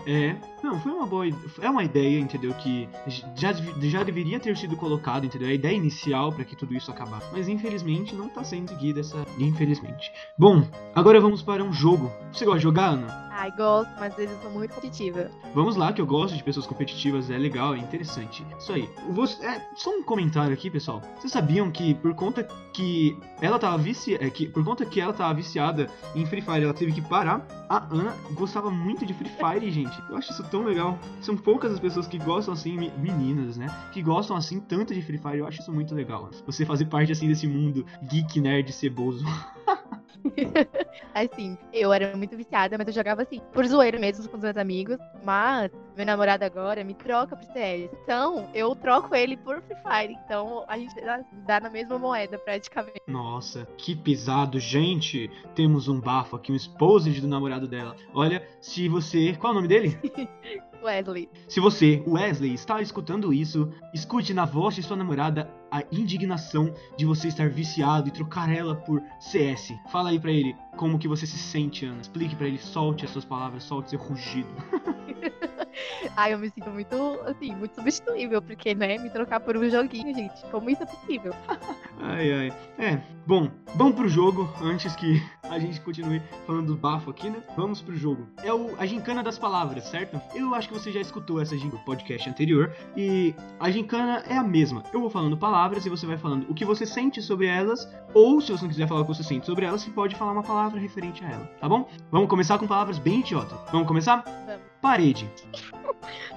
É, 0.05 0.35
não, 0.63 0.81
foi 0.81 0.91
uma 0.93 1.07
boa, 1.07 1.27
é 1.61 1.71
uma 1.71 1.85
ideia, 1.85 2.19
entendeu, 2.19 2.53
que 2.55 2.89
já, 3.37 3.53
já 3.53 4.03
deveria 4.03 4.41
ter 4.41 4.57
sido 4.57 4.77
colocado, 4.77 5.25
entendeu, 5.25 5.49
a 5.49 5.53
ideia 5.53 5.77
inicial 5.77 6.33
para 6.33 6.45
que 6.45 6.57
tudo 6.57 6.75
isso 6.75 6.91
acabasse, 6.91 7.29
mas 7.31 7.47
infelizmente 7.47 8.15
não 8.15 8.29
tá 8.29 8.43
sendo 8.43 8.69
seguida 8.71 9.01
essa, 9.01 9.25
infelizmente. 9.39 10.13
Bom, 10.37 10.67
agora 10.95 11.21
vamos 11.21 11.41
para 11.41 11.63
um 11.63 11.73
jogo. 11.73 12.11
Você 12.33 12.45
gosta 12.45 12.59
de 12.59 12.65
jogar, 12.65 12.89
Ana? 12.91 13.32
Ai, 13.35 13.51
gosto, 13.53 13.91
mas 13.99 14.11
às 14.13 14.17
vezes 14.17 14.37
eu 14.37 14.43
sou 14.43 14.51
muito 14.51 14.75
competitiva. 14.75 15.31
Vamos 15.55 15.75
lá, 15.75 15.91
que 15.91 16.03
eu 16.03 16.07
gosto 16.07 16.37
de 16.37 16.45
pessoas 16.45 16.67
competitivas, 16.67 17.31
é 17.31 17.39
legal, 17.39 17.75
é 17.75 17.79
interessante. 17.79 18.45
Isso 18.59 18.71
aí. 18.73 18.89
Você, 19.11 19.43
é, 19.47 19.67
só 19.75 19.89
um 19.91 20.03
comentário 20.03 20.53
aqui, 20.53 20.71
pessoal. 20.71 21.01
Vocês 21.19 21.33
sabiam 21.33 21.71
que 21.71 21.95
por 21.95 22.15
conta 22.15 22.45
que 22.75 23.19
ela 23.41 23.59
tava 23.59 23.79
viciada, 23.79 24.25
é, 24.25 24.29
que 24.31 24.47
por 24.49 24.63
conta 24.63 24.85
que 24.85 25.01
ela 25.01 25.15
tava 25.15 25.33
viciada 25.33 25.89
em 26.15 26.27
Free 26.27 26.43
Fire, 26.43 26.63
ela 26.63 26.75
teve 26.75 26.93
que 26.93 27.01
parar. 27.01 27.47
A 27.71 27.79
Ana 27.91 28.15
gostava 28.35 28.71
muito 28.71 29.07
de 29.07 29.15
Free 29.15 29.31
Fire, 29.31 29.69
gente. 29.73 29.99
Eu 30.11 30.17
acho 30.19 30.31
isso 30.31 30.45
tão 30.51 30.63
legal. 30.63 30.99
São 31.23 31.35
poucas 31.35 31.73
as 31.73 31.81
pessoas 31.81 32.07
que 32.07 32.19
gostam 32.19 32.53
assim, 32.53 32.77
me- 32.77 32.93
meninas, 32.99 33.57
né? 33.57 33.67
Que 33.93 34.03
gostam 34.03 34.37
assim 34.37 34.61
tanto 34.61 34.93
de 34.95 35.01
Free 35.01 35.17
Fire. 35.19 35.39
Eu 35.39 35.47
acho 35.47 35.61
isso 35.63 35.73
muito 35.73 35.95
legal. 35.95 36.29
Você 36.45 36.67
fazer 36.67 36.85
parte 36.85 37.11
assim 37.11 37.29
desse 37.29 37.47
mundo 37.47 37.87
geek 38.03 38.41
nerd 38.43 38.71
ceboso. 38.73 39.25
Assim, 41.15 41.57
eu 41.73 41.93
era 41.93 42.17
muito 42.17 42.37
viciada, 42.37 42.79
mas 42.79 42.87
eu 42.87 42.93
jogava 42.93 43.23
assim, 43.23 43.41
por 43.53 43.67
zoeira 43.67 43.99
mesmo 43.99 44.29
com 44.29 44.37
os 44.37 44.43
meus 44.43 44.57
amigos. 44.57 44.99
Mas 45.25 45.71
meu 45.97 46.07
namorado 46.07 46.45
agora 46.45 46.83
me 46.85 46.95
troca 46.95 47.37
pro 47.37 47.53
CS. 47.53 47.91
Então, 48.03 48.49
eu 48.55 48.75
troco 48.75 49.15
ele 49.15 49.37
por 49.37 49.61
Free 49.63 49.77
Fire. 49.77 50.19
Então, 50.25 50.65
a 50.69 50.79
gente 50.79 50.95
dá, 51.01 51.25
dá 51.47 51.61
na 51.61 51.71
mesma 51.71 51.99
moeda, 51.99 52.39
praticamente. 52.39 53.03
Nossa, 53.07 53.67
que 53.77 53.95
pesado, 53.95 54.59
gente. 54.59 55.31
Temos 55.55 55.89
um 55.89 56.01
bafo 56.01 56.37
aqui, 56.37 56.53
um 56.53 56.57
exposed 56.57 57.21
do 57.21 57.29
namorado 57.29 57.69
dela. 57.69 57.97
Olha, 58.15 58.47
se 58.61 58.89
você. 58.89 59.35
Qual 59.35 59.53
é 59.53 59.53
o 59.53 59.57
nome 59.57 59.69
dele? 59.69 59.99
Wesley. 60.83 61.29
Se 61.49 61.61
você, 61.61 62.03
Wesley, 62.07 62.55
está 62.55 62.83
escutando 62.83 63.33
isso, 63.33 63.73
escute 63.95 64.35
na 64.35 64.45
voz 64.45 64.75
de 64.75 64.83
sua 64.83 64.97
namorada 64.97 65.49
a 65.73 65.83
indignação 65.91 66.75
de 66.99 67.07
você 67.07 67.29
estar 67.29 67.49
viciado 67.49 68.09
e 68.09 68.13
trocar 68.13 68.55
ela 68.55 68.77
por 68.77 69.03
CS. 69.19 69.73
Fala 69.91 70.11
aí 70.11 70.21
pra 70.21 70.31
ele 70.31 70.55
como 70.77 70.99
que 70.99 71.09
você 71.09 71.27
se 71.27 71.39
sente, 71.39 71.87
Ana. 71.87 72.03
Explique 72.03 72.37
pra 72.37 72.47
ele, 72.47 72.59
solte 72.59 73.07
as 73.07 73.11
suas 73.11 73.25
palavras, 73.25 73.65
solte 73.65 73.91
seu 73.91 73.99
rugido. 73.99 74.51
Ai, 76.17 76.35
eu 76.35 76.39
me 76.39 76.51
sinto 76.51 76.71
muito, 76.71 76.95
assim, 77.25 77.55
muito 77.55 77.75
substituível, 77.75 78.41
porque, 78.43 78.75
né, 78.75 78.99
me 78.99 79.11
trocar 79.11 79.41
por 79.41 79.57
um 79.57 79.69
joguinho, 79.69 80.15
gente. 80.15 80.43
Como 80.51 80.69
isso 80.71 80.83
é 80.83 80.87
possível? 80.87 81.35
Ai, 82.05 82.33
ai. 82.33 82.53
É, 82.79 83.01
bom, 83.25 83.49
vamos 83.77 83.95
pro 83.95 84.09
jogo 84.09 84.53
antes 84.61 84.97
que 84.97 85.23
a 85.45 85.57
gente 85.59 85.81
continue 85.83 86.21
falando 86.45 86.67
do 86.67 86.77
bafo 86.77 87.11
aqui, 87.11 87.31
né? 87.31 87.41
Vamos 87.57 87.81
pro 87.81 87.95
jogo. 87.95 88.27
É 88.43 88.53
o, 88.53 88.75
a 88.77 88.85
gincana 88.87 89.23
das 89.23 89.39
palavras, 89.39 89.85
certo? 89.85 90.21
Eu 90.35 90.53
acho 90.53 90.67
que 90.67 90.75
você 90.75 90.91
já 90.91 91.01
escutou 91.01 91.41
essa 91.41 91.57
gincana 91.57 91.73
no 91.73 91.85
podcast 91.85 92.29
anterior 92.29 92.75
e 92.97 93.35
a 93.61 93.71
gincana 93.71 94.25
é 94.29 94.37
a 94.37 94.43
mesma. 94.43 94.83
Eu 94.93 95.01
vou 95.01 95.11
falando 95.11 95.37
palavras 95.37 95.87
e 95.87 95.89
você 95.89 96.05
vai 96.07 96.19
falando 96.19 96.51
o 96.51 96.55
que 96.55 96.65
você 96.65 96.85
sente 96.85 97.23
sobre 97.23 97.47
elas, 97.47 97.89
ou 98.13 98.41
se 98.41 98.51
você 98.51 98.65
não 98.65 98.71
quiser 98.71 98.89
falar 98.89 99.03
o 99.03 99.05
que 99.05 99.15
você 99.15 99.23
sente 99.23 99.47
sobre 99.47 99.65
elas, 99.65 99.83
você 99.83 99.91
pode 99.91 100.17
falar 100.17 100.33
uma 100.33 100.43
palavra 100.43 100.81
referente 100.81 101.25
a 101.25 101.31
ela, 101.31 101.45
tá 101.61 101.69
bom? 101.69 101.89
Vamos 102.11 102.29
começar 102.29 102.59
com 102.59 102.67
palavras 102.67 102.99
bem 102.99 103.21
idiota. 103.21 103.55
Vamos 103.71 103.87
começar? 103.87 104.25
Vamos. 104.47 104.72
Parede. 104.83 105.31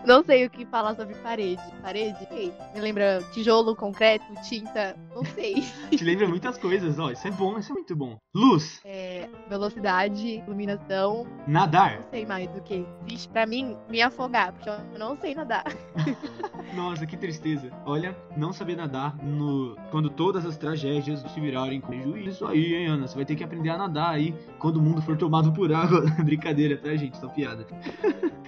Não 0.06 0.24
sei 0.24 0.46
o 0.46 0.50
que 0.50 0.66
falar 0.68 0.96
sobre 0.96 1.16
parede. 1.16 1.62
Parede? 1.82 2.28
Me 2.74 2.80
lembra 2.80 3.24
tijolo, 3.34 3.76
concreto, 3.76 4.26
tinta. 4.48 4.96
Não 5.16 5.26
sei. 5.26 5.64
Te 5.90 6.04
lembra 6.04 6.28
muitas 6.28 6.58
coisas, 6.60 7.00
ó. 7.00 7.10
Isso 7.10 7.28
é 7.28 7.32
bom, 7.32 7.58
isso 7.58 7.72
é 7.72 7.74
muito 7.74 7.96
bom. 7.96 8.18
Luz. 8.34 8.82
É, 8.86 9.28
velocidade, 9.50 10.44
iluminação. 10.46 11.26
Nadar. 11.48 12.02
Não 12.02 12.10
sei 12.12 12.26
mais 12.26 12.48
do 12.52 12.62
que. 12.62 12.86
Vixe, 13.04 13.28
pra 13.28 13.48
mim, 13.48 13.76
me 13.90 14.00
afogar, 14.02 14.54
porque 14.54 14.70
eu 14.70 15.00
não 15.00 15.18
sei 15.18 15.34
nadar. 15.34 15.66
Nossa, 16.76 17.06
que 17.06 17.18
tristeza. 17.18 17.72
Olha, 17.86 18.16
não 18.38 18.54
saber 18.54 18.76
nadar 18.76 19.16
no 19.24 19.76
quando 19.90 20.10
todas 20.10 20.46
as 20.46 20.58
tragédias 20.58 21.22
se 21.22 21.40
virarem 21.40 21.82
com 21.82 21.88
prejuízo. 21.88 22.30
Isso 22.30 22.46
aí, 22.46 22.76
hein, 22.76 22.88
Ana? 22.88 23.08
Você 23.08 23.16
vai 23.16 23.26
ter 23.26 23.36
que 23.36 23.44
aprender 23.44 23.70
a 23.70 23.78
nadar 23.78 24.14
aí 24.14 24.36
quando 24.60 24.78
o 24.78 24.82
mundo 24.82 25.02
for 25.02 25.18
tomado 25.18 25.52
por 25.52 25.74
água. 25.74 26.02
Brincadeira, 26.24 26.78
tá, 26.78 26.96
gente? 26.96 27.18
Só 27.18 27.28
piada. 27.28 27.66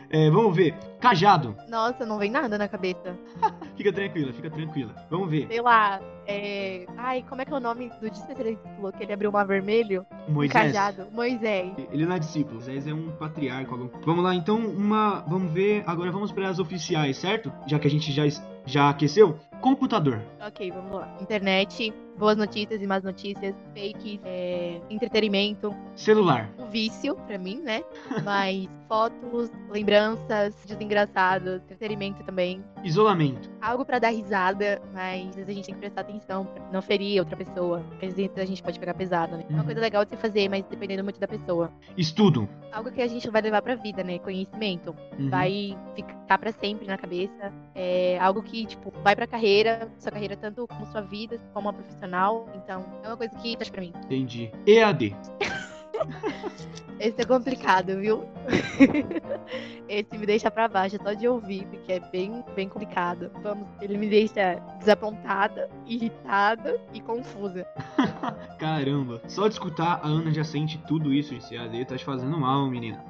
É, 0.10 0.30
vamos 0.30 0.56
ver. 0.56 0.74
Cajado. 1.00 1.56
Nossa, 1.68 2.06
não 2.06 2.18
vem 2.18 2.32
nada 2.32 2.58
na 2.58 2.68
cabeça. 2.68 3.18
Fica 3.76 3.92
tranquila, 3.92 4.34
fica 4.34 4.50
tranquila. 4.50 4.96
Vamos 5.10 5.30
ver. 5.30 5.48
Sei 5.48 5.62
lá. 5.62 6.00
É... 6.28 6.86
Ai, 6.98 7.24
como 7.28 7.42
é 7.42 7.46
que 7.46 7.54
é 7.54 7.56
o 7.56 7.60
nome 7.60 7.90
do 8.02 8.10
discípulo 8.10 8.92
que 8.92 9.04
ele 9.04 9.14
abriu 9.14 9.30
o 9.30 9.34
mar 9.34 9.48
vermelho? 9.48 10.06
Moisés. 10.28 10.74
Cajado. 10.74 11.08
Moisés. 11.12 11.72
Ele 11.92 12.06
não 12.06 12.16
é 12.16 12.20
discípulo, 12.20 12.56
Moisés 12.56 12.86
é 12.86 12.94
um 12.94 13.12
patriarca. 13.12 13.76
Vamos 14.06 14.24
lá, 14.24 14.36
então, 14.36 14.58
uma. 14.58 15.22
Vamos 15.28 15.52
ver. 15.54 15.84
Agora 15.88 16.12
vamos 16.12 16.32
para 16.32 16.50
as 16.50 16.60
oficiais, 16.60 17.18
certo? 17.18 17.52
Já 17.66 17.80
que 17.80 17.88
a 17.88 17.90
gente 17.90 18.12
já, 18.12 18.24
já 18.66 18.90
aqueceu. 18.90 19.40
Computador. 19.62 20.22
Ok, 20.46 20.70
vamos 20.72 20.92
lá. 20.92 21.18
Internet, 21.20 21.92
boas 22.18 22.38
notícias 22.38 22.80
e 22.82 22.86
más 22.86 23.04
notícias, 23.04 23.56
fakes, 23.74 24.20
é... 24.24 24.80
entretenimento, 24.90 25.76
Celular. 25.96 26.50
um 26.60 26.70
vício 26.70 27.16
pra 27.26 27.40
mim, 27.40 27.62
né? 27.62 27.84
Mas 28.24 28.68
fotos, 28.88 29.52
lembranças, 29.70 30.56
vídeos 30.62 30.80
engraçados, 30.80 31.56
entretenimento 31.64 32.24
também. 32.24 32.64
Isolamento. 32.84 33.50
Algo 33.60 33.84
pra 33.84 33.98
dar 34.00 34.10
risada, 34.10 34.82
mas 34.94 35.38
a 35.38 35.52
gente 35.52 35.66
tem 35.66 35.74
que 35.74 35.80
prestar 35.80 36.02
atenção 36.02 36.17
pra 36.26 36.44
não 36.72 36.82
ferir 36.82 37.20
outra 37.20 37.36
pessoa. 37.36 37.84
Porque 37.90 38.06
às 38.08 38.14
vezes 38.14 38.38
a 38.38 38.46
gente 38.46 38.62
pode 38.64 38.80
pegar 38.80 38.94
pesado, 38.94 39.38
né? 39.38 39.44
É 39.48 39.52
uma 39.54 39.60
Uhum. 39.60 39.66
coisa 39.66 39.80
legal 39.82 40.04
de 40.06 40.12
se 40.12 40.18
fazer, 40.18 40.50
mas 40.50 40.64
dependendo 40.66 41.04
muito 41.04 41.20
da 41.20 41.28
pessoa. 41.28 41.72
Estudo. 41.98 42.48
Algo 42.72 42.92
que 42.92 43.02
a 43.02 43.08
gente 43.08 43.30
vai 43.30 43.42
levar 43.42 43.62
pra 43.62 43.76
vida, 43.76 44.04
né? 44.04 44.20
Conhecimento. 44.20 44.96
Uhum. 45.18 45.30
Vai 45.30 45.78
ficar 45.96 46.38
pra 46.38 46.52
sempre 46.52 46.86
na 46.88 46.98
cabeça. 46.98 47.52
É 47.76 48.18
algo 48.20 48.42
que, 48.44 48.66
tipo, 48.66 48.92
vai 49.04 49.16
pra 49.16 49.28
carreira, 49.28 49.90
sua 50.00 50.12
carreira 50.12 50.36
tanto 50.36 50.68
como 50.68 50.86
sua 50.88 51.02
vida, 51.02 51.40
como 51.54 51.70
a 51.70 51.74
profissional. 51.74 52.48
Então, 52.56 52.86
é 53.04 53.08
uma 53.08 53.18
coisa 53.18 53.34
que 53.36 53.56
traz 53.56 53.70
pra 53.70 53.82
mim. 53.82 53.94
Entendi. 54.06 54.52
EAD. 54.66 55.16
Esse 57.00 57.22
é 57.22 57.26
complicado, 57.26 58.00
viu? 58.00 58.26
Esse 59.88 60.18
me 60.18 60.26
deixa 60.26 60.50
pra 60.50 60.68
baixo 60.68 60.98
só 61.02 61.14
de 61.14 61.28
ouvir, 61.28 61.66
porque 61.68 61.94
é 61.94 62.00
bem, 62.00 62.44
bem 62.56 62.68
complicado. 62.68 63.30
Vamos, 63.44 63.68
ele 63.82 63.98
me 63.98 64.10
deixa 64.10 64.56
desapontada, 64.80 65.70
irritada 65.86 66.80
e 66.94 67.00
confusa. 67.00 67.66
Caramba. 68.58 69.22
Só 69.28 69.48
de 69.48 69.54
escutar, 69.54 70.00
a 70.04 70.08
Ana 70.08 70.32
já 70.32 70.44
sente 70.44 70.78
tudo 70.88 71.14
isso. 71.14 71.36
Esse 71.36 71.56
EAD 71.56 71.86
tá 71.86 71.96
te 71.98 72.04
fazendo 72.04 72.38
mal, 72.40 72.68
menina. 72.68 73.04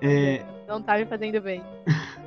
é, 0.00 0.44
Não 0.68 0.80
tá 0.80 0.96
me 0.96 1.06
fazendo 1.06 1.40
bem. 1.40 1.60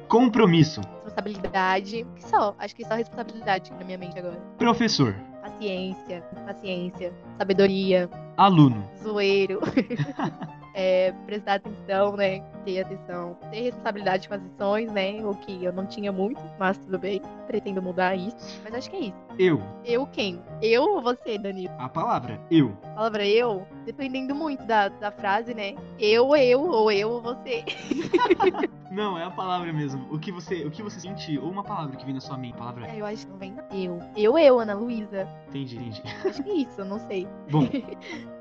compromisso. 0.10 0.82
Responsabilidade. 1.06 2.06
Que 2.16 2.24
só? 2.24 2.54
Acho 2.60 2.76
que 2.76 2.86
só 2.86 2.96
responsabilidade 2.96 3.72
na 3.72 3.84
minha 3.86 3.98
mente 3.98 4.20
agora. 4.20 4.36
Professor. 4.58 5.16
Paciência, 5.42 6.22
paciência, 6.46 7.14
sabedoria, 7.38 8.10
Aluno. 8.38 8.90
zoeiro. 9.04 9.60
É, 10.80 11.12
prestar 11.26 11.56
atenção, 11.56 12.16
né? 12.16 12.40
Ter 12.68 12.82
atenção. 12.82 13.38
Ter 13.50 13.62
responsabilidade 13.62 14.28
com 14.28 14.34
as 14.34 14.42
lições, 14.42 14.92
né? 14.92 15.26
O 15.26 15.34
que 15.36 15.64
eu 15.64 15.72
não 15.72 15.86
tinha 15.86 16.12
muito, 16.12 16.42
mas 16.60 16.78
tudo 16.78 17.00
bem. 17.00 17.22
Pretendo 17.48 17.82
mudar 17.82 18.14
isso. 18.14 18.60
Mas 18.62 18.74
acho 18.74 18.92
que 18.92 18.98
é 18.98 19.00
isso. 19.00 19.18
Eu. 19.40 19.64
Eu 19.86 20.06
quem? 20.08 20.44
Eu 20.62 20.84
ou 20.84 21.02
você, 21.02 21.38
Danilo? 21.38 21.74
A 21.80 21.88
palavra. 21.88 22.38
Eu. 22.52 22.78
A 22.84 22.88
palavra 22.90 23.26
eu, 23.26 23.66
dependendo 23.86 24.36
muito 24.36 24.66
da, 24.66 24.90
da 24.90 25.14
frase, 25.14 25.54
né? 25.54 25.76
Eu, 25.98 26.36
eu, 26.36 26.60
ou 26.60 26.92
eu, 26.92 27.10
ou 27.10 27.22
você. 27.22 27.64
Não, 28.92 29.18
é 29.18 29.24
a 29.24 29.30
palavra 29.30 29.72
mesmo. 29.72 30.08
O 30.12 30.18
que 30.18 30.32
você, 30.32 30.66
o 30.66 30.72
que 30.72 30.82
você 30.82 31.00
sente, 31.00 31.38
ou 31.38 31.52
uma 31.52 31.64
palavra 31.64 31.96
que 31.96 32.06
vem 32.06 32.14
na 32.14 32.22
sua 32.22 32.38
mente. 32.38 32.58
Palavra. 32.58 32.88
É, 32.88 33.00
eu 33.00 33.06
acho 33.06 33.26
que 33.26 33.32
não 33.32 33.38
vem. 33.38 33.56
Eu. 33.72 34.00
Eu, 34.16 34.38
eu, 34.38 34.60
Ana 34.60 34.74
Luísa. 34.74 35.28
Entendi, 35.50 35.76
entendi. 35.76 36.02
Acho 36.26 36.44
que 36.44 36.50
é 36.50 36.56
isso, 36.56 36.84
não 36.86 37.00
sei. 37.00 37.28
Bom, 37.52 37.68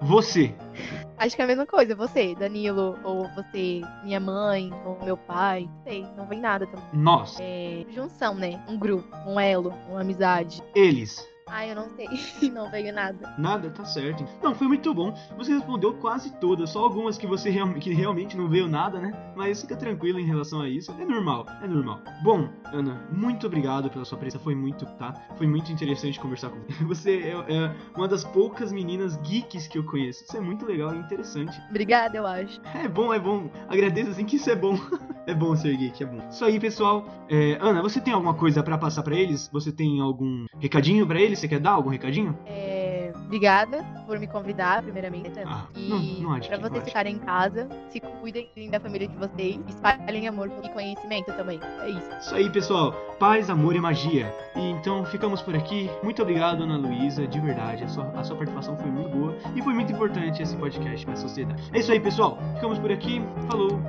você. 0.00 0.54
Acho 1.18 1.34
que 1.34 1.40
é 1.40 1.44
a 1.44 1.48
mesma 1.48 1.66
coisa. 1.66 1.94
Você, 1.94 2.34
Danilo, 2.34 2.98
ou 3.02 3.26
você, 3.34 3.80
minha 4.04 4.15
mãe, 4.20 4.70
ou 4.84 4.98
meu 5.04 5.16
pai. 5.16 5.68
Não 5.68 5.82
sei, 5.82 6.06
não 6.16 6.26
vem 6.26 6.40
nada 6.40 6.66
também. 6.66 6.86
Nós. 6.92 7.36
É, 7.40 7.84
junção, 7.90 8.34
né? 8.34 8.62
Um 8.68 8.78
grupo, 8.78 9.08
um 9.26 9.38
elo, 9.38 9.72
uma 9.88 10.00
amizade. 10.00 10.62
Eles. 10.74 11.26
Ai, 11.48 11.70
eu 11.70 11.76
não 11.76 11.88
sei. 11.90 12.08
não 12.50 12.68
veio 12.70 12.92
nada. 12.92 13.34
Nada, 13.38 13.70
tá 13.70 13.84
certo. 13.84 14.24
Não, 14.42 14.52
foi 14.54 14.66
muito 14.66 14.92
bom. 14.92 15.14
Você 15.36 15.52
respondeu 15.54 15.94
quase 15.94 16.34
todas, 16.40 16.70
só 16.70 16.80
algumas 16.80 17.16
que 17.16 17.26
você 17.26 17.50
real- 17.50 17.72
que 17.74 17.94
realmente 17.94 18.36
não 18.36 18.48
veio 18.48 18.66
nada, 18.66 18.98
né? 18.98 19.12
Mas 19.36 19.60
fica 19.60 19.76
tranquilo 19.76 20.18
em 20.18 20.24
relação 20.26 20.60
a 20.60 20.68
isso. 20.68 20.90
É 20.98 21.04
normal, 21.04 21.46
é 21.62 21.68
normal. 21.68 22.00
Bom, 22.24 22.48
Ana, 22.72 23.00
muito 23.12 23.46
obrigado 23.46 23.88
pela 23.88 24.04
sua 24.04 24.18
presença. 24.18 24.42
Foi 24.42 24.56
muito, 24.56 24.84
tá? 24.96 25.14
Foi 25.36 25.46
muito 25.46 25.70
interessante 25.70 26.18
conversar 26.18 26.50
com 26.50 26.58
você. 26.84 26.96
Você 26.96 27.18
é, 27.18 27.54
é 27.54 27.74
uma 27.96 28.08
das 28.08 28.24
poucas 28.24 28.72
meninas 28.72 29.16
geeks 29.18 29.68
que 29.68 29.78
eu 29.78 29.84
conheço. 29.84 30.24
Isso 30.24 30.36
é 30.36 30.40
muito 30.40 30.66
legal 30.66 30.94
e 30.94 30.98
interessante. 30.98 31.56
Obrigada, 31.70 32.16
eu 32.16 32.26
acho. 32.26 32.60
É 32.74 32.88
bom, 32.88 33.12
é 33.14 33.18
bom. 33.20 33.48
Agradeço 33.68 34.10
assim 34.10 34.24
que 34.24 34.36
isso 34.36 34.50
é 34.50 34.56
bom. 34.56 34.76
é 35.26 35.34
bom 35.34 35.54
ser 35.54 35.76
geek, 35.76 36.02
é 36.02 36.06
bom. 36.06 36.26
Isso 36.28 36.44
aí, 36.44 36.58
pessoal. 36.58 37.06
É, 37.28 37.56
Ana, 37.60 37.82
você 37.82 38.00
tem 38.00 38.12
alguma 38.14 38.34
coisa 38.34 38.62
pra 38.62 38.76
passar 38.78 39.02
pra 39.04 39.14
eles? 39.14 39.48
Você 39.52 39.70
tem 39.70 40.00
algum 40.00 40.46
recadinho 40.58 41.06
pra 41.06 41.20
eles? 41.20 41.35
Você 41.36 41.48
quer 41.48 41.60
dar 41.60 41.72
algum 41.72 41.90
recadinho? 41.90 42.36
É, 42.46 43.12
obrigada 43.26 43.84
por 44.06 44.18
me 44.18 44.26
convidar, 44.26 44.82
primeiramente. 44.82 45.30
Ah, 45.44 45.66
e 45.74 45.88
não- 45.88 45.98
não 45.98 46.32
há 46.32 46.38
de 46.38 46.48
pra 46.48 46.58
não 46.58 46.66
há 46.66 46.68
vocês 46.70 46.84
ficarem 46.84 47.14
em 47.14 47.18
casa, 47.18 47.68
se 47.90 48.00
cuidem 48.00 48.48
da 48.70 48.80
família 48.80 49.06
de 49.08 49.16
vocês, 49.16 49.58
espalhem 49.68 50.26
amor 50.28 50.50
e 50.62 50.68
conhecimento 50.70 51.32
também. 51.32 51.60
É 51.82 51.90
isso. 51.90 52.10
Isso 52.20 52.34
aí, 52.34 52.48
pessoal. 52.50 52.92
Paz, 53.18 53.50
amor 53.50 53.74
e 53.76 53.80
magia. 53.80 54.32
E 54.54 54.70
então 54.70 55.04
ficamos 55.06 55.42
por 55.42 55.54
aqui. 55.56 55.90
Muito 56.02 56.22
obrigado, 56.22 56.62
Ana 56.62 56.76
Luísa, 56.76 57.26
de 57.26 57.38
verdade. 57.40 57.84
A 57.84 57.88
sua, 57.88 58.04
a 58.16 58.24
sua 58.24 58.36
participação 58.36 58.76
foi 58.76 58.90
muito 58.90 59.10
boa 59.10 59.34
e 59.54 59.62
foi 59.62 59.74
muito 59.74 59.92
importante 59.92 60.42
esse 60.42 60.56
podcast 60.56 61.04
para 61.04 61.14
a 61.14 61.18
sociedade. 61.18 61.62
É 61.72 61.78
isso 61.78 61.92
aí, 61.92 62.00
pessoal. 62.00 62.38
Ficamos 62.54 62.78
por 62.78 62.90
aqui. 62.92 63.22
Falou. 63.48 63.80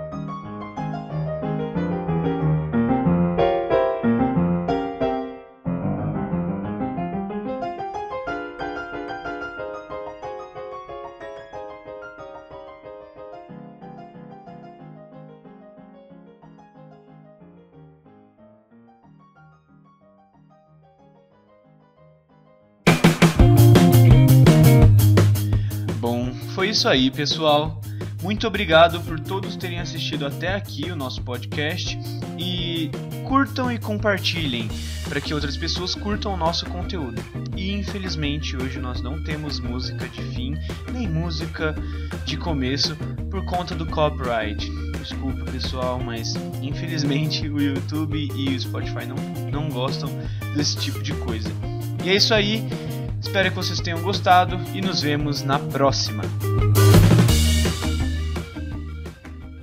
Isso 26.77 26.87
aí, 26.87 27.09
pessoal. 27.09 27.81
Muito 28.21 28.45
obrigado 28.45 29.01
por 29.01 29.19
todos 29.19 29.55
terem 29.55 29.79
assistido 29.79 30.27
até 30.27 30.53
aqui 30.53 30.91
o 30.91 30.95
nosso 30.95 31.23
podcast 31.23 31.97
e 32.37 32.91
curtam 33.27 33.71
e 33.71 33.79
compartilhem 33.79 34.69
para 35.09 35.19
que 35.19 35.33
outras 35.33 35.57
pessoas 35.57 35.95
curtam 35.95 36.35
o 36.35 36.37
nosso 36.37 36.67
conteúdo. 36.67 37.19
E 37.55 37.71
infelizmente 37.71 38.55
hoje 38.55 38.77
nós 38.77 39.01
não 39.01 39.23
temos 39.23 39.59
música 39.59 40.07
de 40.07 40.21
fim 40.35 40.55
nem 40.93 41.07
música 41.07 41.73
de 42.25 42.37
começo 42.37 42.95
por 43.31 43.43
conta 43.43 43.73
do 43.73 43.87
copyright. 43.87 44.69
Desculpa 44.99 45.51
pessoal, 45.51 45.99
mas 45.99 46.35
infelizmente 46.61 47.49
o 47.49 47.59
YouTube 47.59 48.29
e 48.35 48.55
o 48.55 48.59
Spotify 48.59 49.07
não, 49.07 49.15
não 49.49 49.69
gostam 49.69 50.11
desse 50.55 50.77
tipo 50.77 51.01
de 51.01 51.15
coisa. 51.15 51.49
E 52.05 52.09
é 52.11 52.15
isso 52.15 52.35
aí. 52.35 52.63
Espero 53.19 53.49
que 53.49 53.55
vocês 53.55 53.79
tenham 53.79 53.99
gostado 54.03 54.59
e 54.75 54.81
nos 54.81 55.01
vemos 55.01 55.41
na 55.41 55.57
próxima. 55.57 56.23